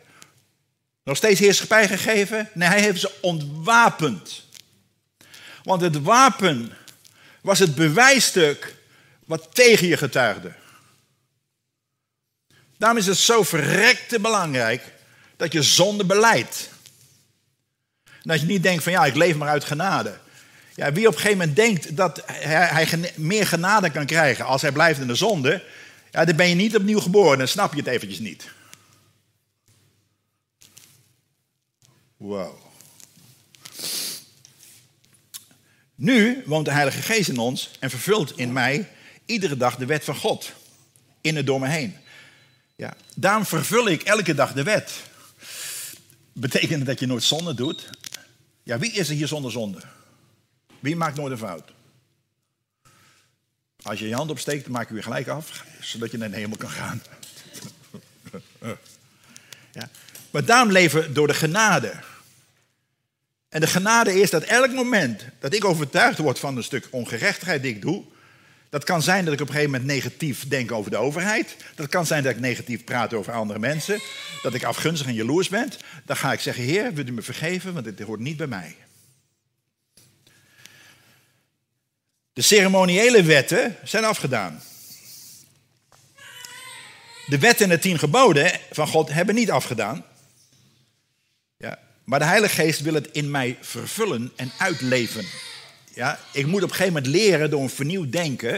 [1.04, 2.50] nog steeds heerschappij gegeven?
[2.54, 4.46] Nee, hij heeft ze ontwapend.
[5.64, 6.72] Want het wapen
[7.42, 8.76] was het bewijsstuk
[9.26, 10.52] wat tegen je getuigde.
[12.78, 14.98] Daarom is het zo verrekte belangrijk
[15.40, 16.70] dat je zonde beleidt.
[18.24, 20.18] Dat je niet denkt van ja, ik leef maar uit genade.
[20.76, 24.72] Ja, wie op een gegeven moment denkt dat hij, meer genade kan krijgen als hij
[24.72, 25.64] blijft in de zonde,
[26.12, 28.50] ja, dan ben je niet opnieuw geboren, dan snap je het eventjes niet.
[32.18, 32.58] Wow.
[35.96, 38.90] Nu woont de Heilige Geest in ons en vervult in mij
[39.26, 40.54] iedere dag de wet van God.
[41.22, 41.96] In en door me heen.
[42.76, 45.08] Ja, daarom vervul ik elke dag de wet.
[46.40, 47.90] Betekent dat je nooit zonde doet?
[48.64, 49.82] Ja, wie is er hier zonder zonde?
[50.80, 51.72] Wie maakt nooit een fout?
[53.82, 56.58] Als je je hand opsteekt, maak je weer gelijk af, zodat je naar de hemel
[56.58, 57.02] kan gaan.
[59.72, 59.90] Ja.
[60.32, 61.94] Maar daarom leven door de genade.
[63.50, 67.62] En de genade is dat elk moment dat ik overtuigd word van een stuk ongerechtigheid
[67.62, 68.04] die ik doe,
[68.70, 71.56] dat kan zijn dat ik op een gegeven moment negatief denk over de overheid.
[71.76, 74.00] Dat kan zijn dat ik negatief praat over andere mensen.
[74.42, 75.72] Dat ik afgunstig en jaloers ben.
[76.06, 78.76] Dan ga ik zeggen, Heer, wilt u me vergeven, want dit hoort niet bij mij.
[82.34, 84.62] De ceremoniële wetten zijn afgedaan.
[87.26, 90.06] De wetten en de tien geboden van God hebben niet afgedaan.
[91.58, 95.26] Ja, maar de Heilige Geest wil het in mij vervullen en uitleven.
[96.00, 98.56] Ja, ik moet op een gegeven moment leren door een vernieuwd denken.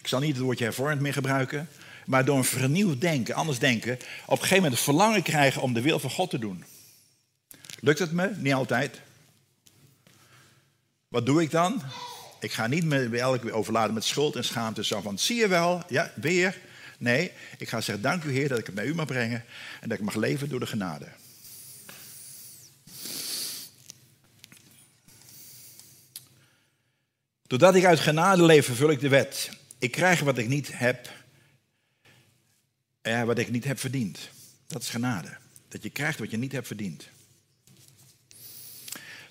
[0.00, 1.68] Ik zal niet het woordje hervormd meer gebruiken.
[2.06, 3.94] Maar door een vernieuwd denken, anders denken.
[4.26, 6.64] Op een gegeven moment verlangen krijgen om de wil van God te doen.
[7.80, 8.30] Lukt het me?
[8.36, 9.00] Niet altijd.
[11.08, 11.82] Wat doe ik dan?
[12.40, 14.84] Ik ga niet me bij elke overladen met schuld en schaamte.
[14.84, 16.58] Zo van, zie je wel, ja, weer.
[16.98, 19.44] Nee, ik ga zeggen, dank u Heer dat ik het bij u mag brengen.
[19.80, 21.06] En dat ik mag leven door de genade.
[27.48, 29.50] Doordat ik uit genade leef, vervul ik de wet.
[29.78, 31.10] Ik krijg wat ik niet heb,
[33.00, 34.18] eh, wat ik niet heb verdiend.
[34.66, 35.36] Dat is genade.
[35.68, 37.08] Dat je krijgt wat je niet hebt verdiend.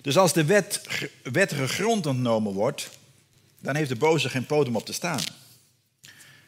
[0.00, 0.82] Dus als de wet,
[1.22, 2.90] wettige grond ontnomen wordt,
[3.60, 5.20] dan heeft de boze geen podium op te staan.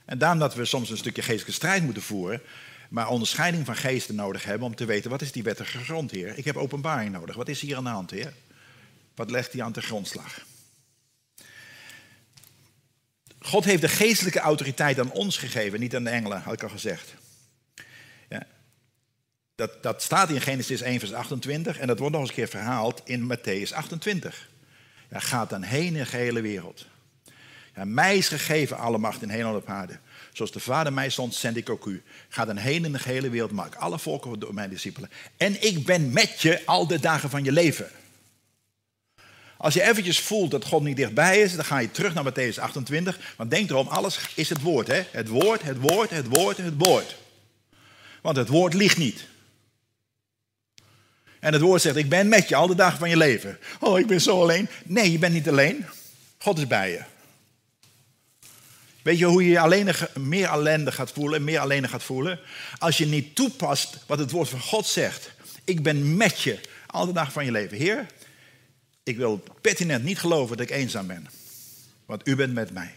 [0.05, 2.43] En daarom dat we soms een stukje geestelijke strijd moeten voeren,
[2.89, 6.39] maar onderscheiding van geesten nodig hebben om te weten wat is die wettige grond, Heer.
[6.39, 7.37] Ik heb openbaring nodig.
[7.37, 8.35] Wat is hier aan de hand, Heer?
[9.15, 10.49] Wat legt hij aan de grondslag?
[13.41, 16.69] God heeft de geestelijke autoriteit aan ons gegeven, niet aan de engelen, had ik al
[16.69, 17.15] gezegd.
[18.29, 18.47] Ja.
[19.55, 22.49] Dat, dat staat in Genesis 1, vers 28 en dat wordt nog eens een keer
[22.49, 24.49] verhaald in Matthäus 28.
[25.11, 26.87] Ja, dan heen in de gehele wereld.
[27.75, 29.99] Ja, mij is gegeven alle macht in hemel en op aarde.
[30.33, 32.03] Zoals de Vader mij zond, zend ik ook u.
[32.29, 35.11] Ga dan heen in de gehele wereld, maak alle volken door mijn discipelen.
[35.37, 37.91] En ik ben met je al de dagen van je leven.
[39.61, 42.61] Als je eventjes voelt dat God niet dichtbij is, dan ga je terug naar Matthäus
[42.61, 43.19] 28.
[43.37, 44.87] Want denk erom, alles is het woord.
[44.87, 45.03] Hè?
[45.11, 47.17] Het woord, het woord, het woord, het woord.
[48.23, 49.27] Want het woord liegt niet.
[51.41, 53.59] En het woord zegt, ik ben met je al de dagen van je leven.
[53.81, 54.69] Oh, ik ben zo alleen.
[54.85, 55.87] Nee, je bent niet alleen.
[56.39, 57.03] God is bij je.
[59.03, 62.41] Weet je hoe je je alleen, meer ellende gaat voelen, meer alleen gaat voelen?
[62.79, 65.31] Als je niet toepast wat het woord van God zegt.
[65.65, 67.77] Ik ben met je al de dagen van je leven.
[67.77, 68.07] Heer,
[69.03, 71.27] ik wil pertinent niet geloven dat ik eenzaam ben.
[72.07, 72.95] Want u bent met mij.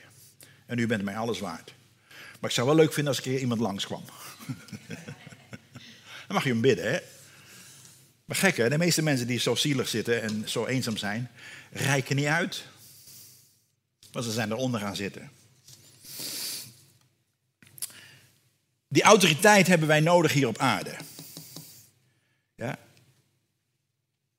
[0.65, 1.73] En u bent mij alles waard.
[2.39, 4.03] Maar ik zou wel leuk vinden als ik hier iemand langskwam.
[6.27, 6.99] Dan mag je hem bidden, hè?
[8.25, 8.69] Maar gek, hè?
[8.69, 11.31] De meeste mensen die zo zielig zitten en zo eenzaam zijn,
[11.71, 12.63] rijken niet uit.
[14.11, 15.31] Want ze zijn eronder gaan zitten.
[18.87, 20.95] Die autoriteit hebben wij nodig hier op aarde.
[22.55, 22.79] Ja?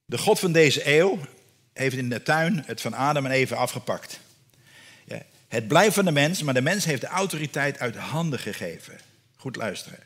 [0.04, 1.20] De God van deze eeuw
[1.74, 4.20] heeft in de tuin het van Adam en Eva afgepakt.
[5.54, 8.98] Het blijft van de mens, maar de mens heeft de autoriteit uit handen gegeven.
[9.36, 9.98] Goed luisteren.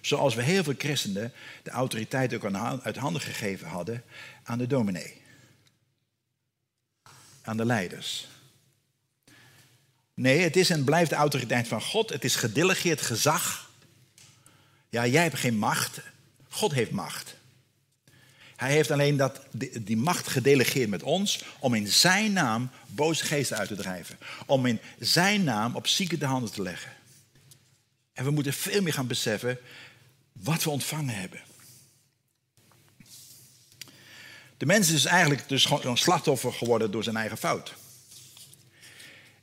[0.00, 4.04] Zoals we heel veel christenen de autoriteit ook uit handen gegeven hadden
[4.42, 5.22] aan de dominee.
[7.42, 8.28] Aan de leiders.
[10.14, 12.10] Nee, het is en blijft de autoriteit van God.
[12.10, 13.70] Het is gedelegeerd gezag.
[14.88, 16.00] Ja, jij hebt geen macht.
[16.48, 17.36] God heeft macht.
[18.56, 19.40] Hij heeft alleen dat,
[19.80, 24.18] die macht gedelegeerd met ons om in zijn naam boze geesten uit te drijven.
[24.46, 26.92] Om in zijn naam op zieken de handen te leggen.
[28.12, 29.58] En we moeten veel meer gaan beseffen
[30.32, 31.40] wat we ontvangen hebben.
[34.56, 37.74] De mens is eigenlijk dus gewoon een slachtoffer geworden door zijn eigen fout.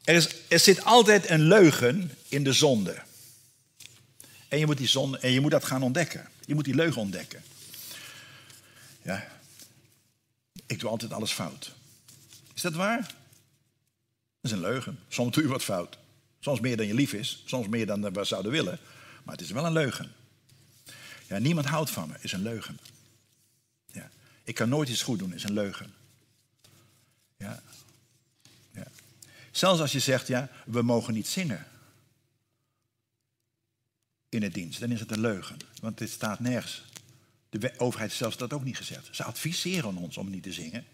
[0.04, 3.02] Er, is, er zit altijd een leugen in de zonde.
[4.48, 5.18] En je, moet die zonde.
[5.18, 6.30] en je moet dat gaan ontdekken.
[6.46, 7.44] Je moet die leugen ontdekken.
[9.02, 9.28] Ja.
[10.66, 11.76] Ik doe altijd alles fout.
[12.54, 13.02] Is dat waar?
[13.02, 15.00] Dat is een leugen.
[15.08, 15.98] Soms doe je wat fout.
[16.40, 17.44] Soms meer dan je lief is.
[17.46, 18.80] Soms meer dan we zouden willen.
[19.24, 20.12] Maar het is wel een leugen.
[21.28, 22.80] Ja, niemand houdt van me, is een leugen.
[23.86, 24.10] Ja.
[24.44, 25.94] Ik kan nooit iets goed doen, is een leugen.
[27.38, 27.62] Ja.
[28.72, 28.88] ja.
[29.52, 31.68] Zelfs als je zegt, ja, we mogen niet zingen
[34.30, 35.58] in het dienst, dan is het een leugen.
[35.82, 36.84] Want dit staat nergens.
[37.60, 39.08] De overheid zelfs dat ook niet gezegd.
[39.12, 40.86] Ze adviseren ons om niet te zingen.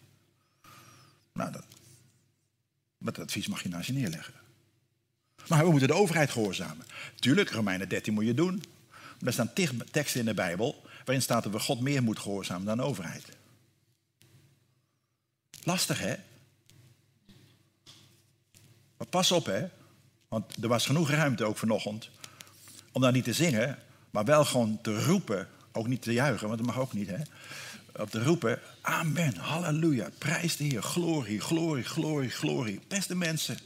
[1.34, 1.66] Nou, dat,
[2.98, 4.34] dat advies mag je naast je neerleggen.
[5.48, 6.86] Maar we moeten de overheid gehoorzamen.
[7.20, 8.64] Tuurlijk, Romeinen 13 moet je doen.
[9.26, 9.54] er staan
[9.92, 13.26] teksten in de Bijbel waarin staat dat we God meer moeten gehoorzamen dan de overheid.
[15.64, 16.16] Lastig, hè?
[18.98, 19.68] Maar pas op, hè?
[20.28, 22.10] Want er was genoeg ruimte ook vanochtend
[22.92, 25.48] om daar niet te zingen, maar wel gewoon te roepen.
[25.78, 27.18] Ook niet te juichen, want dat mag ook niet, hè?
[28.02, 32.80] Op te roepen, amen, halleluja, prijs de Heer, glorie, glorie, glorie, glorie.
[32.88, 33.58] Beste mensen,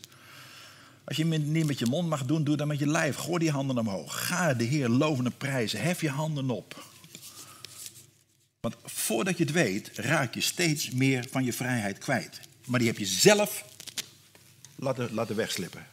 [1.03, 3.15] als je het niet met je mond mag doen, doe dat met je lijf.
[3.15, 4.27] Gooi die handen omhoog.
[4.27, 5.81] Ga de Heer lovende prijzen.
[5.81, 6.89] Hef je handen op.
[8.59, 12.39] Want voordat je het weet, raak je steeds meer van je vrijheid kwijt.
[12.65, 13.65] Maar die heb je zelf
[14.75, 15.85] laten, laten wegslippen.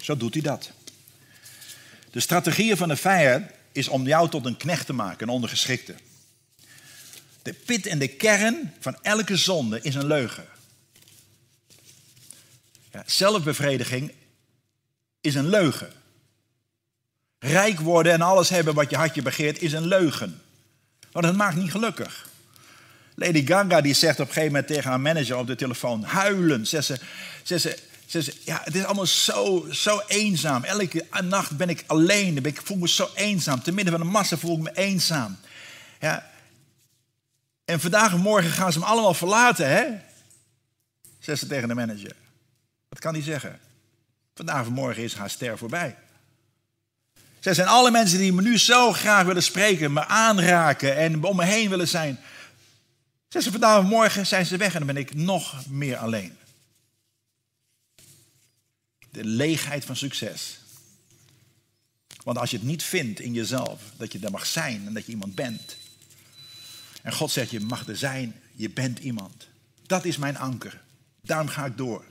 [0.00, 0.72] Zo doet hij dat.
[2.14, 5.94] De strategie van de vijand is om jou tot een knecht te maken, een ondergeschikte.
[7.42, 10.44] De pit en de kern van elke zonde is een leugen.
[12.92, 14.12] Ja, zelfbevrediging
[15.20, 15.92] is een leugen.
[17.38, 20.42] Rijk worden en alles hebben wat je hartje begeert is een leugen.
[21.12, 22.28] Want dat maakt niet gelukkig.
[23.14, 26.66] Lady Gaga die zegt op een gegeven moment tegen haar manager op de telefoon, huilen,
[26.66, 26.82] ze,
[27.42, 30.64] zegt ze ze ja, het is allemaal zo, zo eenzaam.
[30.64, 32.44] Elke nacht ben ik alleen.
[32.44, 33.62] Ik voel me zo eenzaam.
[33.62, 35.38] Te midden van de massa voel ik me eenzaam.
[36.00, 36.30] Ja.
[37.64, 39.84] En vandaag en morgen gaan ze hem allemaal verlaten, hè?
[41.18, 42.16] Zegt ze tegen de manager.
[42.88, 43.60] Wat kan hij zeggen?
[44.34, 45.96] Vandaag en morgen is haar ster voorbij.
[47.40, 51.36] Zij zijn alle mensen die me nu zo graag willen spreken, me aanraken en om
[51.36, 52.20] me heen willen zijn.
[53.28, 56.36] Zegt ze, vandaag en morgen zijn ze weg en dan ben ik nog meer alleen
[59.14, 60.58] de leegheid van succes.
[62.22, 65.06] Want als je het niet vindt in jezelf, dat je er mag zijn en dat
[65.06, 65.76] je iemand bent.
[67.02, 69.48] En God zegt, je mag er zijn, je bent iemand.
[69.86, 70.82] Dat is mijn anker.
[71.20, 72.04] Daarom ga ik door.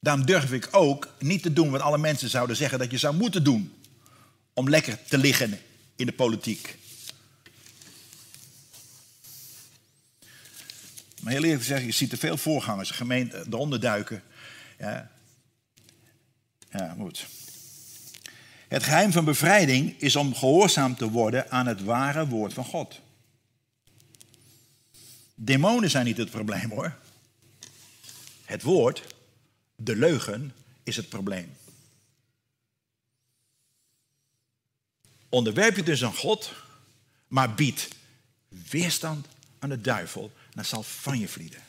[0.00, 3.14] Daarom durf ik ook niet te doen wat alle mensen zouden zeggen dat je zou
[3.16, 3.74] moeten doen.
[4.52, 5.60] Om lekker te liggen
[5.96, 6.78] in de politiek.
[11.22, 14.22] Maar heel eerlijk gezegd, je ziet er veel voorgangers, gemeenten eronder duiken.
[14.78, 15.10] Ja,
[16.70, 17.26] ja, goed.
[18.68, 23.00] Het geheim van bevrijding is om gehoorzaam te worden aan het ware woord van God.
[25.34, 26.96] Demonen zijn niet het probleem hoor.
[28.44, 29.14] Het woord,
[29.76, 31.56] de leugen, is het probleem.
[35.28, 36.52] Onderwerp je dus aan God,
[37.28, 37.88] maar bied
[38.48, 39.26] weerstand
[39.58, 41.62] aan de duivel, dan zal van je vlieden.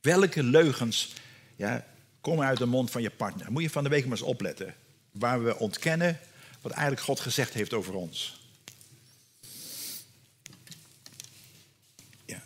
[0.00, 1.12] Welke leugens
[1.56, 1.86] ja,
[2.20, 3.52] komen uit de mond van je partner.
[3.52, 4.74] Moet je van de week maar eens opletten.
[5.10, 6.20] Waar we ontkennen
[6.60, 8.40] wat eigenlijk God gezegd heeft over ons.
[12.24, 12.42] Ja.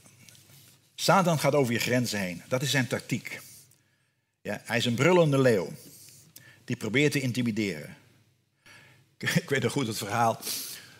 [0.95, 2.43] Satan gaat over je grenzen heen.
[2.49, 3.41] Dat is zijn tactiek.
[4.41, 5.73] Ja, hij is een brullende leeuw.
[6.65, 7.97] Die probeert te intimideren.
[9.43, 10.41] Ik weet nog goed het verhaal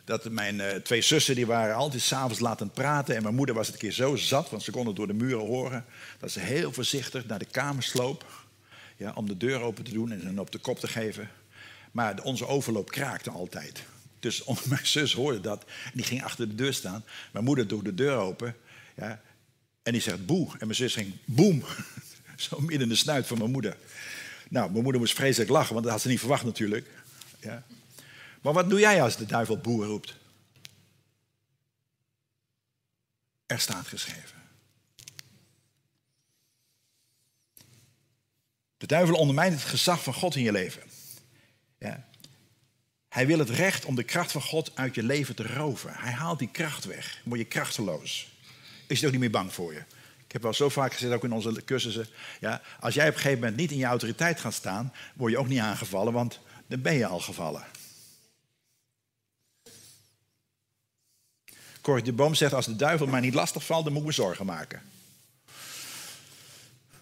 [0.05, 3.17] dat mijn uh, twee zussen die waren altijd s'avonds laten praten.
[3.17, 5.47] En mijn moeder was het een keer zo zat, want ze konden door de muren
[5.47, 5.85] horen,
[6.19, 8.44] dat ze heel voorzichtig naar de kamer sloop
[9.15, 11.31] om de deur open te doen en hen op de kop te geven.
[11.93, 13.85] Maar onze overloop kraakte altijd.
[14.21, 17.05] Dus mijn zus hoorde dat en die ging achter de deur staan.
[17.33, 18.57] Mijn moeder doet de deur open
[18.97, 19.21] ja,
[19.83, 20.49] en die zegt boe.
[20.51, 21.65] En mijn zus ging boem.
[22.37, 23.77] Zo midden in de snuit van mijn moeder.
[24.49, 26.91] Nou, mijn moeder moest vreselijk lachen, want dat had ze niet verwacht natuurlijk.
[27.41, 27.65] Ja.
[28.43, 30.15] Maar wat doe jij als de duivel boer roept?
[33.47, 34.43] Er staat geschreven.
[38.77, 40.83] De duivel ondermijnt het gezag van God in je leven.
[41.79, 42.09] Ja.
[43.09, 45.93] Hij wil het recht om de kracht van God uit je leven te roven.
[45.95, 47.21] Hij haalt die kracht weg.
[47.25, 48.33] word je krachteloos.
[48.87, 49.83] Is hij ook niet meer bang voor je.
[50.27, 52.07] Ik heb wel zo vaak gezegd, ook in onze cursussen.
[52.41, 55.39] Ja, als jij op een gegeven moment niet in je autoriteit gaat staan, word je
[55.39, 57.65] ook niet aangevallen, want dan ben je al gevallen.
[61.81, 64.15] Corrie de Boom zegt, als de duivel mij niet lastig valt, dan moet ik me
[64.15, 64.83] zorgen maken.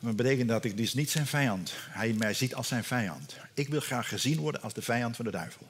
[0.02, 1.72] Dat betekent dat ik dus niet zijn vijand.
[1.76, 3.36] Hij mij ziet als zijn vijand.
[3.54, 5.68] Ik wil graag gezien worden als de vijand van de duivel.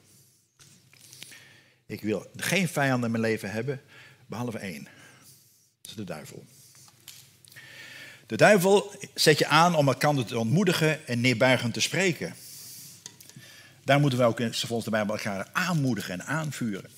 [1.86, 3.80] Ik wil geen vijanden in mijn leven hebben,
[4.26, 4.84] Behalve één.
[5.80, 6.44] Dat is de duivel.
[8.26, 12.34] De duivel zet je aan om elkaar te ontmoedigen en neerbuigend te spreken.
[13.84, 16.90] Daar moeten we ook volgens de Bijbel elkaar aanmoedigen en aanvuren.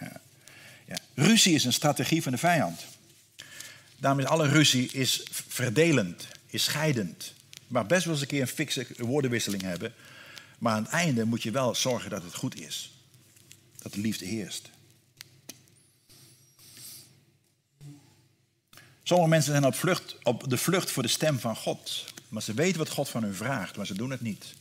[0.00, 0.20] Ja.
[0.86, 0.96] Ja.
[1.14, 2.86] Ruzie is een strategie van de vijand.
[4.00, 7.32] Daarom is alle ruzie is verdelend, is scheidend.
[7.66, 9.94] Maar best wel eens een keer een fikse woordenwisseling hebben.
[10.58, 12.92] Maar aan het einde moet je wel zorgen dat het goed is.
[13.78, 14.70] Dat de liefde heerst.
[19.02, 22.04] Sommige mensen zijn op, vlucht, op de vlucht voor de stem van God.
[22.28, 24.54] Maar ze weten wat God van hun vraagt, maar ze doen het niet.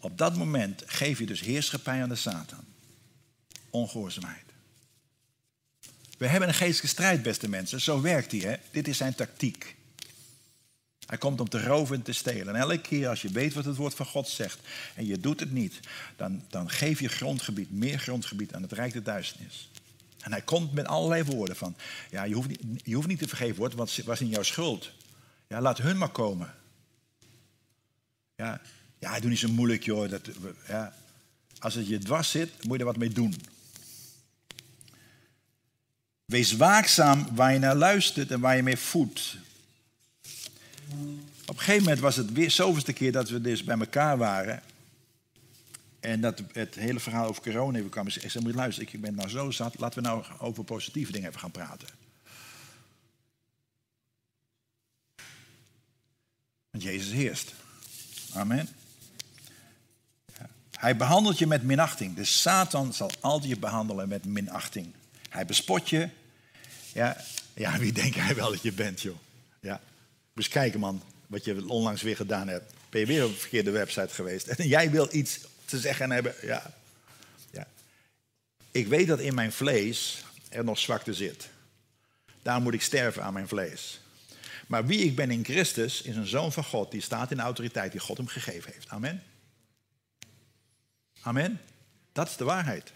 [0.00, 2.64] Op dat moment geef je dus heerschappij aan de Satan.
[3.70, 4.44] Ongehoorzaamheid.
[6.18, 7.80] We hebben een geestelijke strijd, beste mensen.
[7.80, 8.40] Zo werkt hij.
[8.40, 8.56] Hè?
[8.70, 9.76] Dit is zijn tactiek.
[11.06, 12.54] Hij komt om te roven en te stelen.
[12.54, 14.58] En elke keer als je weet wat het woord van God zegt
[14.94, 15.80] en je doet het niet,
[16.16, 19.68] dan, dan geef je grondgebied, meer grondgebied aan het rijk der duisternis.
[20.20, 21.76] En hij komt met allerlei woorden van,
[22.10, 24.42] ja, je hoeft niet, je hoeft niet te vergeven worden, want het was in jouw
[24.42, 24.90] schuld.
[25.48, 26.54] Ja, laat hun maar komen.
[28.36, 28.60] Ja,
[28.98, 30.10] ja doe niet zo moeilijk, joh.
[30.10, 30.28] Dat,
[30.68, 30.94] ja.
[31.58, 33.34] Als het je dwars zit, moet je er wat mee doen.
[36.24, 39.36] Wees waakzaam waar je naar luistert en waar je mee voedt.
[41.46, 44.62] Op een gegeven moment was het weer zoveelste keer dat we dus bij elkaar waren.
[46.00, 48.06] En dat het hele verhaal over corona even kwam.
[48.06, 49.78] Ik zei, moet je luisteren, ik ben nou zo zat.
[49.78, 51.88] Laten we nou over positieve dingen even gaan praten.
[56.70, 57.54] Want Jezus heerst.
[58.34, 58.68] Amen.
[60.70, 62.16] Hij behandelt je met minachting.
[62.16, 64.92] De Satan zal altijd je behandelen met minachting.
[65.34, 66.08] Hij bespot je.
[66.92, 67.24] Ja,
[67.54, 69.16] ja wie denkt hij wel dat je bent, joh?
[69.60, 69.80] Ja.
[70.32, 72.72] Dus kijken, man, wat je onlangs weer gedaan hebt.
[72.90, 74.46] Ben je weer op de verkeerde website geweest.
[74.46, 76.34] En jij wil iets te zeggen hebben.
[76.42, 76.74] Ja.
[77.50, 77.66] ja.
[78.70, 81.48] Ik weet dat in mijn vlees er nog zwakte zit.
[82.42, 84.00] Daar moet ik sterven aan mijn vlees.
[84.66, 87.42] Maar wie ik ben in Christus is een zoon van God die staat in de
[87.42, 88.88] autoriteit die God hem gegeven heeft.
[88.88, 89.22] Amen.
[91.20, 91.60] Amen.
[92.12, 92.90] Dat is de waarheid.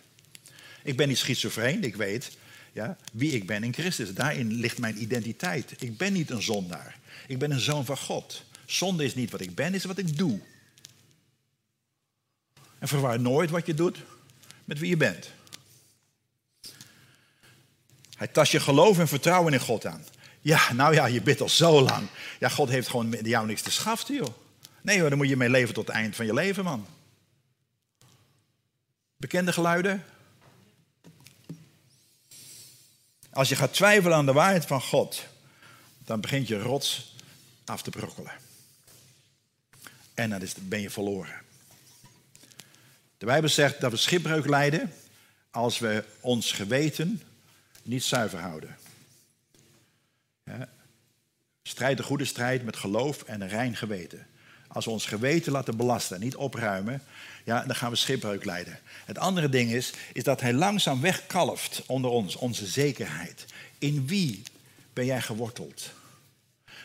[0.83, 2.31] Ik ben niet schizofreen, ik weet
[2.79, 4.15] ja, wie ik ben in Christus.
[4.15, 5.75] Daarin ligt mijn identiteit.
[5.79, 6.99] Ik ben niet een zondaar.
[7.27, 8.45] Ik ben een zoon van God.
[8.67, 10.41] Zonde is niet wat ik ben, is wat ik doe.
[12.79, 13.99] En verwaar nooit wat je doet
[14.65, 15.31] met wie je bent.
[18.17, 20.05] Hij tast je geloof en vertrouwen in God aan.
[20.41, 22.09] Ja, nou ja, je bidt al zo lang.
[22.41, 24.35] Ja, God heeft gewoon jou niks te schaften, joh.
[24.83, 26.87] Nee hoor, dan moet je mee leven tot het eind van je leven, man.
[29.17, 30.05] Bekende geluiden?
[33.39, 35.25] Als je gaat twijfelen aan de waarheid van God,
[35.99, 37.15] dan begint je rots
[37.65, 38.33] af te brokkelen.
[40.15, 41.35] En dan ben je verloren.
[43.19, 44.93] De Bijbel zegt dat we schipbreuk lijden
[45.51, 47.23] als we ons geweten
[47.83, 48.77] niet zuiver houden.
[50.45, 50.69] Ja.
[51.63, 54.27] Strijd de goede strijd met geloof en een rein geweten.
[54.69, 57.03] Als we ons geweten laten belasten, niet opruimen,
[57.49, 58.79] ja, dan gaan we schipbreuk lijden.
[59.05, 63.45] Het andere ding is, is dat hij langzaam wegkalft onder ons, onze zekerheid.
[63.79, 64.43] In wie
[64.93, 65.91] ben jij geworteld?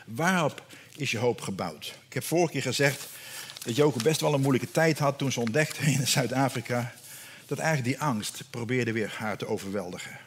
[0.05, 1.95] Waarop is je hoop gebouwd?
[2.07, 3.07] Ik heb vorige keer gezegd
[3.64, 6.93] dat Joko best wel een moeilijke tijd had toen ze ontdekte in Zuid-Afrika
[7.45, 10.20] dat eigenlijk die angst probeerde weer haar te overweldigen.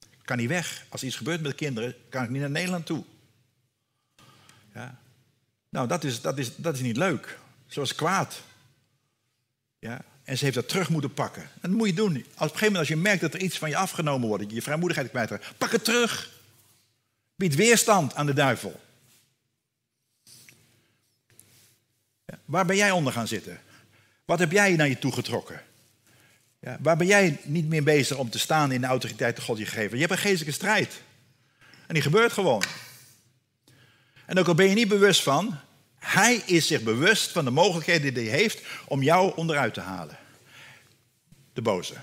[0.00, 0.86] Ik kan niet weg.
[0.88, 3.04] Als iets gebeurt met de kinderen, kan ik niet naar Nederland toe.
[4.74, 4.98] Ja.
[5.68, 7.38] Nou, dat is, dat, is, dat is niet leuk.
[7.66, 8.42] Zoals kwaad.
[9.82, 10.04] Ja.
[10.24, 11.42] En ze heeft dat terug moeten pakken.
[11.42, 12.16] En dat moet je doen.
[12.16, 14.54] Op een gegeven moment als je merkt dat er iets van je afgenomen wordt, je
[14.54, 16.30] je vrijmoedigheid kwijtraakt, pak het terug.
[17.36, 18.80] Bied weerstand aan de duivel.
[22.24, 22.38] Ja.
[22.44, 23.60] Waar ben jij onder gaan zitten?
[24.24, 25.62] Wat heb jij naar je toe getrokken?
[26.60, 29.58] Ja, waar ben jij niet meer bezig om te staan in de autoriteit die God
[29.58, 29.94] je gegeven?
[29.94, 31.02] Je hebt een geestelijke strijd.
[31.86, 32.62] En die gebeurt gewoon.
[34.26, 35.58] En ook al ben je niet bewust van,
[36.02, 40.18] hij is zich bewust van de mogelijkheden die hij heeft om jou onderuit te halen.
[41.52, 41.94] De boze.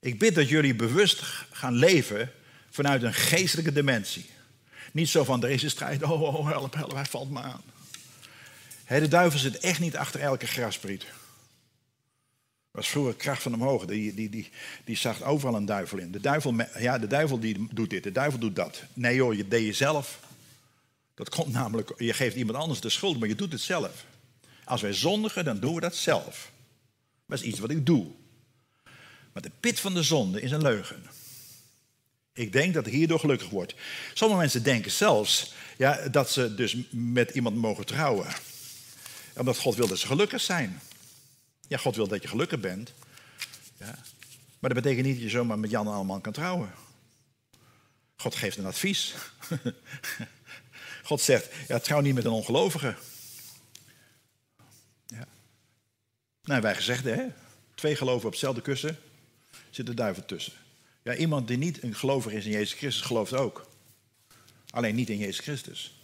[0.00, 2.32] Ik bid dat jullie bewust gaan leven
[2.70, 4.26] vanuit een geestelijke dimensie.
[4.92, 7.62] Niet zo van, er is een strijd, oh, oh help, help, hij valt me aan.
[8.86, 11.04] de duivel zit echt niet achter elke graspriet
[12.74, 13.84] was vroeger kracht van omhoog.
[13.84, 14.50] Die, die, die,
[14.84, 16.10] die zag overal een duivel in.
[16.10, 18.82] De duivel, ja, de duivel die doet dit, de duivel doet dat.
[18.92, 20.20] Nee joh, je deed jezelf.
[21.14, 24.04] Dat komt namelijk, je geeft iemand anders de schuld, maar je doet het zelf.
[24.64, 26.52] Als wij zondigen, dan doen we dat zelf.
[27.26, 28.06] Dat is iets wat ik doe.
[29.32, 31.02] Maar de pit van de zonde is een leugen.
[32.32, 33.74] Ik denk dat hierdoor gelukkig wordt.
[34.14, 38.26] Sommige mensen denken zelfs ja, dat ze dus met iemand mogen trouwen.
[39.36, 40.80] Omdat God wil dat ze gelukkig zijn.
[41.68, 42.92] Ja, God wil dat je gelukkig bent.
[43.78, 43.98] Ja.
[44.58, 46.72] Maar dat betekent niet dat je zomaar met Jan allemaal kan trouwen.
[48.16, 49.14] God geeft een advies.
[51.04, 52.94] God zegt, ja, trouw niet met een ongelovige.
[55.06, 55.26] Ja.
[56.42, 57.26] Nou, wij gezegd, hè?
[57.74, 58.98] Twee geloven op hetzelfde kussen,
[59.70, 60.52] zit de duivel tussen.
[61.02, 63.70] Ja, iemand die niet een gelover is in Jezus Christus, gelooft ook.
[64.70, 65.98] Alleen niet in Jezus Christus.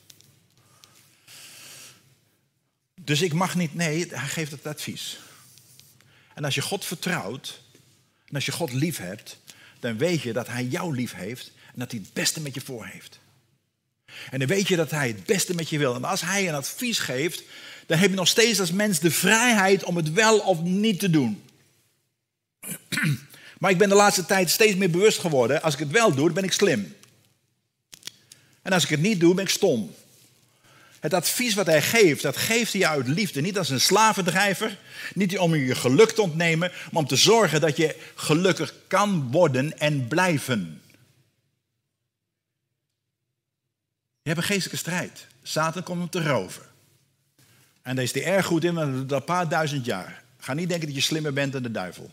[2.95, 5.19] Dus ik mag niet, nee, hij geeft het advies.
[6.35, 7.61] En als je God vertrouwt,
[8.27, 9.39] en als je God lief hebt,
[9.79, 12.61] dan weet je dat hij jou lief heeft en dat hij het beste met je
[12.61, 13.20] voor heeft.
[14.31, 15.95] En dan weet je dat hij het beste met je wil.
[15.95, 17.43] En als hij een advies geeft,
[17.87, 21.11] dan heb je nog steeds als mens de vrijheid om het wel of niet te
[21.11, 21.43] doen.
[23.59, 26.33] Maar ik ben de laatste tijd steeds meer bewust geworden, als ik het wel doe,
[26.33, 26.95] ben ik slim.
[28.63, 29.95] En als ik het niet doe, ben ik stom.
[31.01, 33.41] Het advies wat hij geeft, dat geeft hij uit liefde.
[33.41, 34.79] Niet als een slavendrijver,
[35.15, 39.79] niet om je geluk te ontnemen, maar om te zorgen dat je gelukkig kan worden
[39.79, 40.83] en blijven.
[44.20, 45.27] Je hebt een geestelijke strijd.
[45.43, 46.63] Satan komt om te roven.
[47.83, 50.23] En daar is hij erg goed in, maar dat een paar duizend jaar.
[50.39, 52.11] Ga niet denken dat je slimmer bent dan de duivel.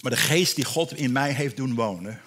[0.00, 2.20] Maar de geest die God in mij heeft doen wonen,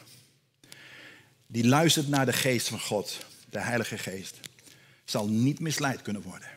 [1.47, 4.39] die luistert naar de geest van God, de Heilige Geest,
[5.05, 6.49] zal niet misleid kunnen worden.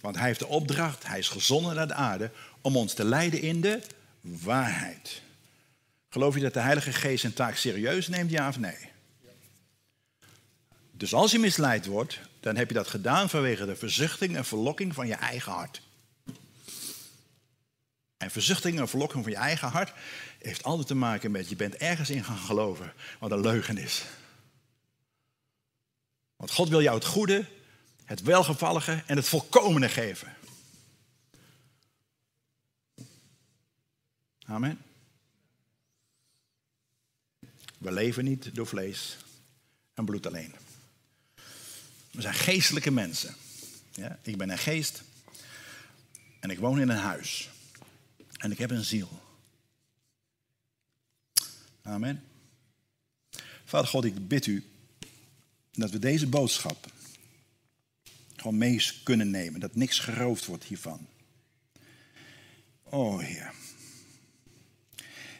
[0.00, 2.30] Want hij heeft de opdracht, hij is gezonden naar de aarde
[2.60, 3.80] om ons te leiden in de
[4.20, 5.22] waarheid.
[6.14, 8.90] Geloof je dat de Heilige Geest zijn taak serieus neemt, ja of nee?
[10.92, 14.94] Dus als je misleid wordt, dan heb je dat gedaan vanwege de verzuchting en verlokking
[14.94, 15.82] van je eigen hart.
[18.16, 19.92] En verzuchting en verlokking van je eigen hart
[20.38, 24.04] heeft altijd te maken met je bent ergens in gaan geloven wat een leugen is.
[26.36, 27.46] Want God wil jou het goede,
[28.04, 30.36] het welgevallige en het volkomene geven.
[34.46, 34.83] Amen.
[37.84, 39.16] We leven niet door vlees
[39.94, 40.54] en bloed alleen.
[42.10, 43.34] We zijn geestelijke mensen.
[43.92, 45.02] Ja, ik ben een geest
[46.40, 47.50] en ik woon in een huis.
[48.36, 49.22] En ik heb een ziel.
[51.82, 52.22] Amen.
[53.64, 54.64] Vader God, ik bid u
[55.72, 56.92] dat we deze boodschap
[58.36, 59.60] gewoon mee kunnen nemen.
[59.60, 61.06] Dat niks geroofd wordt hiervan.
[62.82, 63.52] Oh Heer.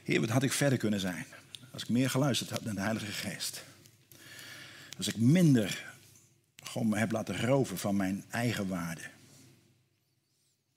[0.02, 1.33] Heer, wat had ik verder kunnen zijn
[1.74, 3.64] als ik meer geluisterd had naar de Heilige Geest.
[4.96, 5.94] Als ik minder
[6.62, 9.02] gewoon me heb laten roven van mijn eigen waarde.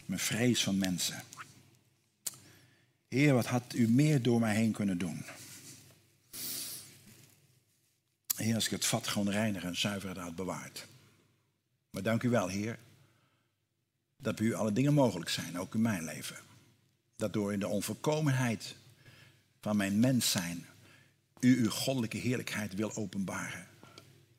[0.05, 1.23] Mijn vrees van mensen.
[3.07, 5.25] Heer, wat had u meer door mij heen kunnen doen?
[8.35, 10.87] Heer, als ik het vat gewoon reiniger en zuiver had bewaard.
[11.89, 12.79] Maar dank u wel, Heer,
[14.17, 16.37] dat bij u alle dingen mogelijk zijn, ook in mijn leven.
[17.15, 18.75] Dat door in de onvolkomenheid
[19.61, 20.65] van mijn mens zijn,
[21.39, 23.67] u uw goddelijke heerlijkheid wil openbaren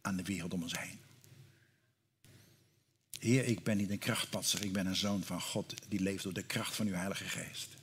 [0.01, 0.99] aan de wereld om ons heen.
[3.18, 6.32] Heer, ik ben niet een krachtpatser, ik ben een zoon van God die leeft door
[6.32, 7.76] de kracht van uw Heilige Geest.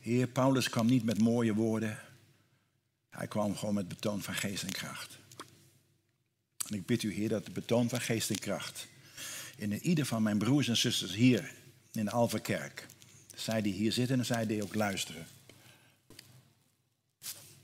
[0.00, 1.98] Heer, Paulus kwam niet met mooie woorden.
[3.10, 5.18] Hij kwam gewoon met betoon van geest en kracht.
[6.66, 8.86] En ik bid u, Heer, dat de betoon van geest en kracht
[9.56, 11.54] in ieder van mijn broers en zusters hier
[11.92, 12.86] in de Alverkerk,
[13.36, 15.26] zij die hier zitten en zij die ook luisteren,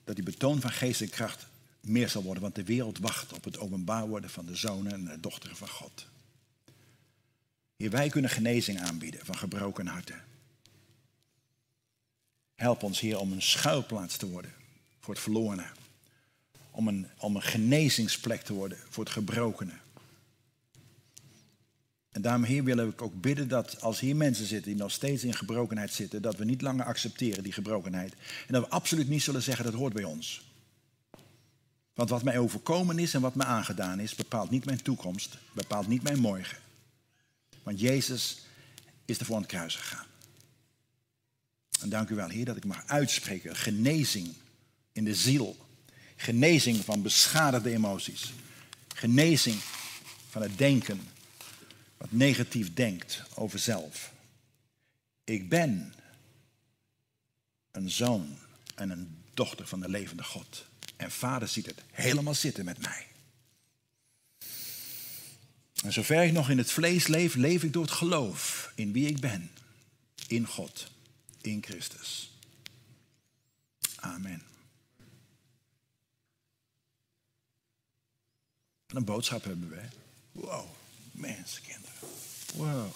[0.05, 1.47] dat die betoon van geest en kracht
[1.81, 5.05] meer zal worden, want de wereld wacht op het openbaar worden van de zonen en
[5.05, 6.07] de dochteren van God.
[7.77, 10.25] Hier, wij kunnen genezing aanbieden van gebroken harten.
[12.55, 14.53] Help ons, Heer, om een schuilplaats te worden
[15.01, 15.67] voor het verlorene.
[16.71, 19.73] Om een, om een genezingsplek te worden voor het gebrokene.
[22.11, 25.25] En daarom, Heer, willen we ook bidden dat als hier mensen zitten die nog steeds
[25.25, 28.13] in gebrokenheid zitten, dat we niet langer accepteren die gebrokenheid.
[28.47, 30.49] En dat we absoluut niet zullen zeggen dat hoort bij ons.
[31.95, 35.87] Want wat mij overkomen is en wat mij aangedaan is, bepaalt niet mijn toekomst, bepaalt
[35.87, 36.59] niet mijn morgen.
[37.63, 38.45] Want Jezus
[39.05, 40.07] is ervoor aan het kruis gegaan.
[41.81, 43.57] En dank u wel, Heer, dat ik mag uitspreken.
[43.57, 44.35] Genezing
[44.93, 45.57] in de ziel.
[46.17, 48.33] Genezing van beschadigde emoties.
[48.95, 49.57] Genezing
[50.29, 51.01] van het denken
[52.01, 54.13] wat negatief denkt over zelf.
[55.25, 55.95] Ik ben
[57.71, 58.39] een zoon
[58.75, 60.65] en een dochter van de levende God.
[60.97, 63.07] En vader ziet het helemaal zitten met mij.
[65.83, 69.09] En zover ik nog in het vlees leef, leef ik door het geloof in wie
[69.09, 69.51] ik ben.
[70.27, 70.91] In God
[71.41, 72.31] in Christus.
[73.97, 74.43] Amen.
[78.87, 79.89] Een boodschap hebben wij.
[80.33, 80.69] Wow,
[81.21, 81.95] mensenkinderen.
[82.55, 82.87] Wow.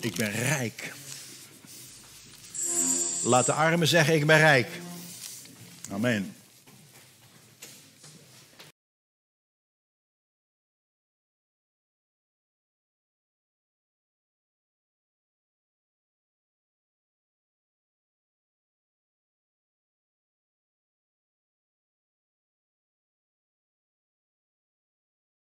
[0.00, 0.92] Ik ben rijk.
[3.24, 4.68] Laat de armen zeggen, ik ben rijk.
[5.90, 6.36] Amen.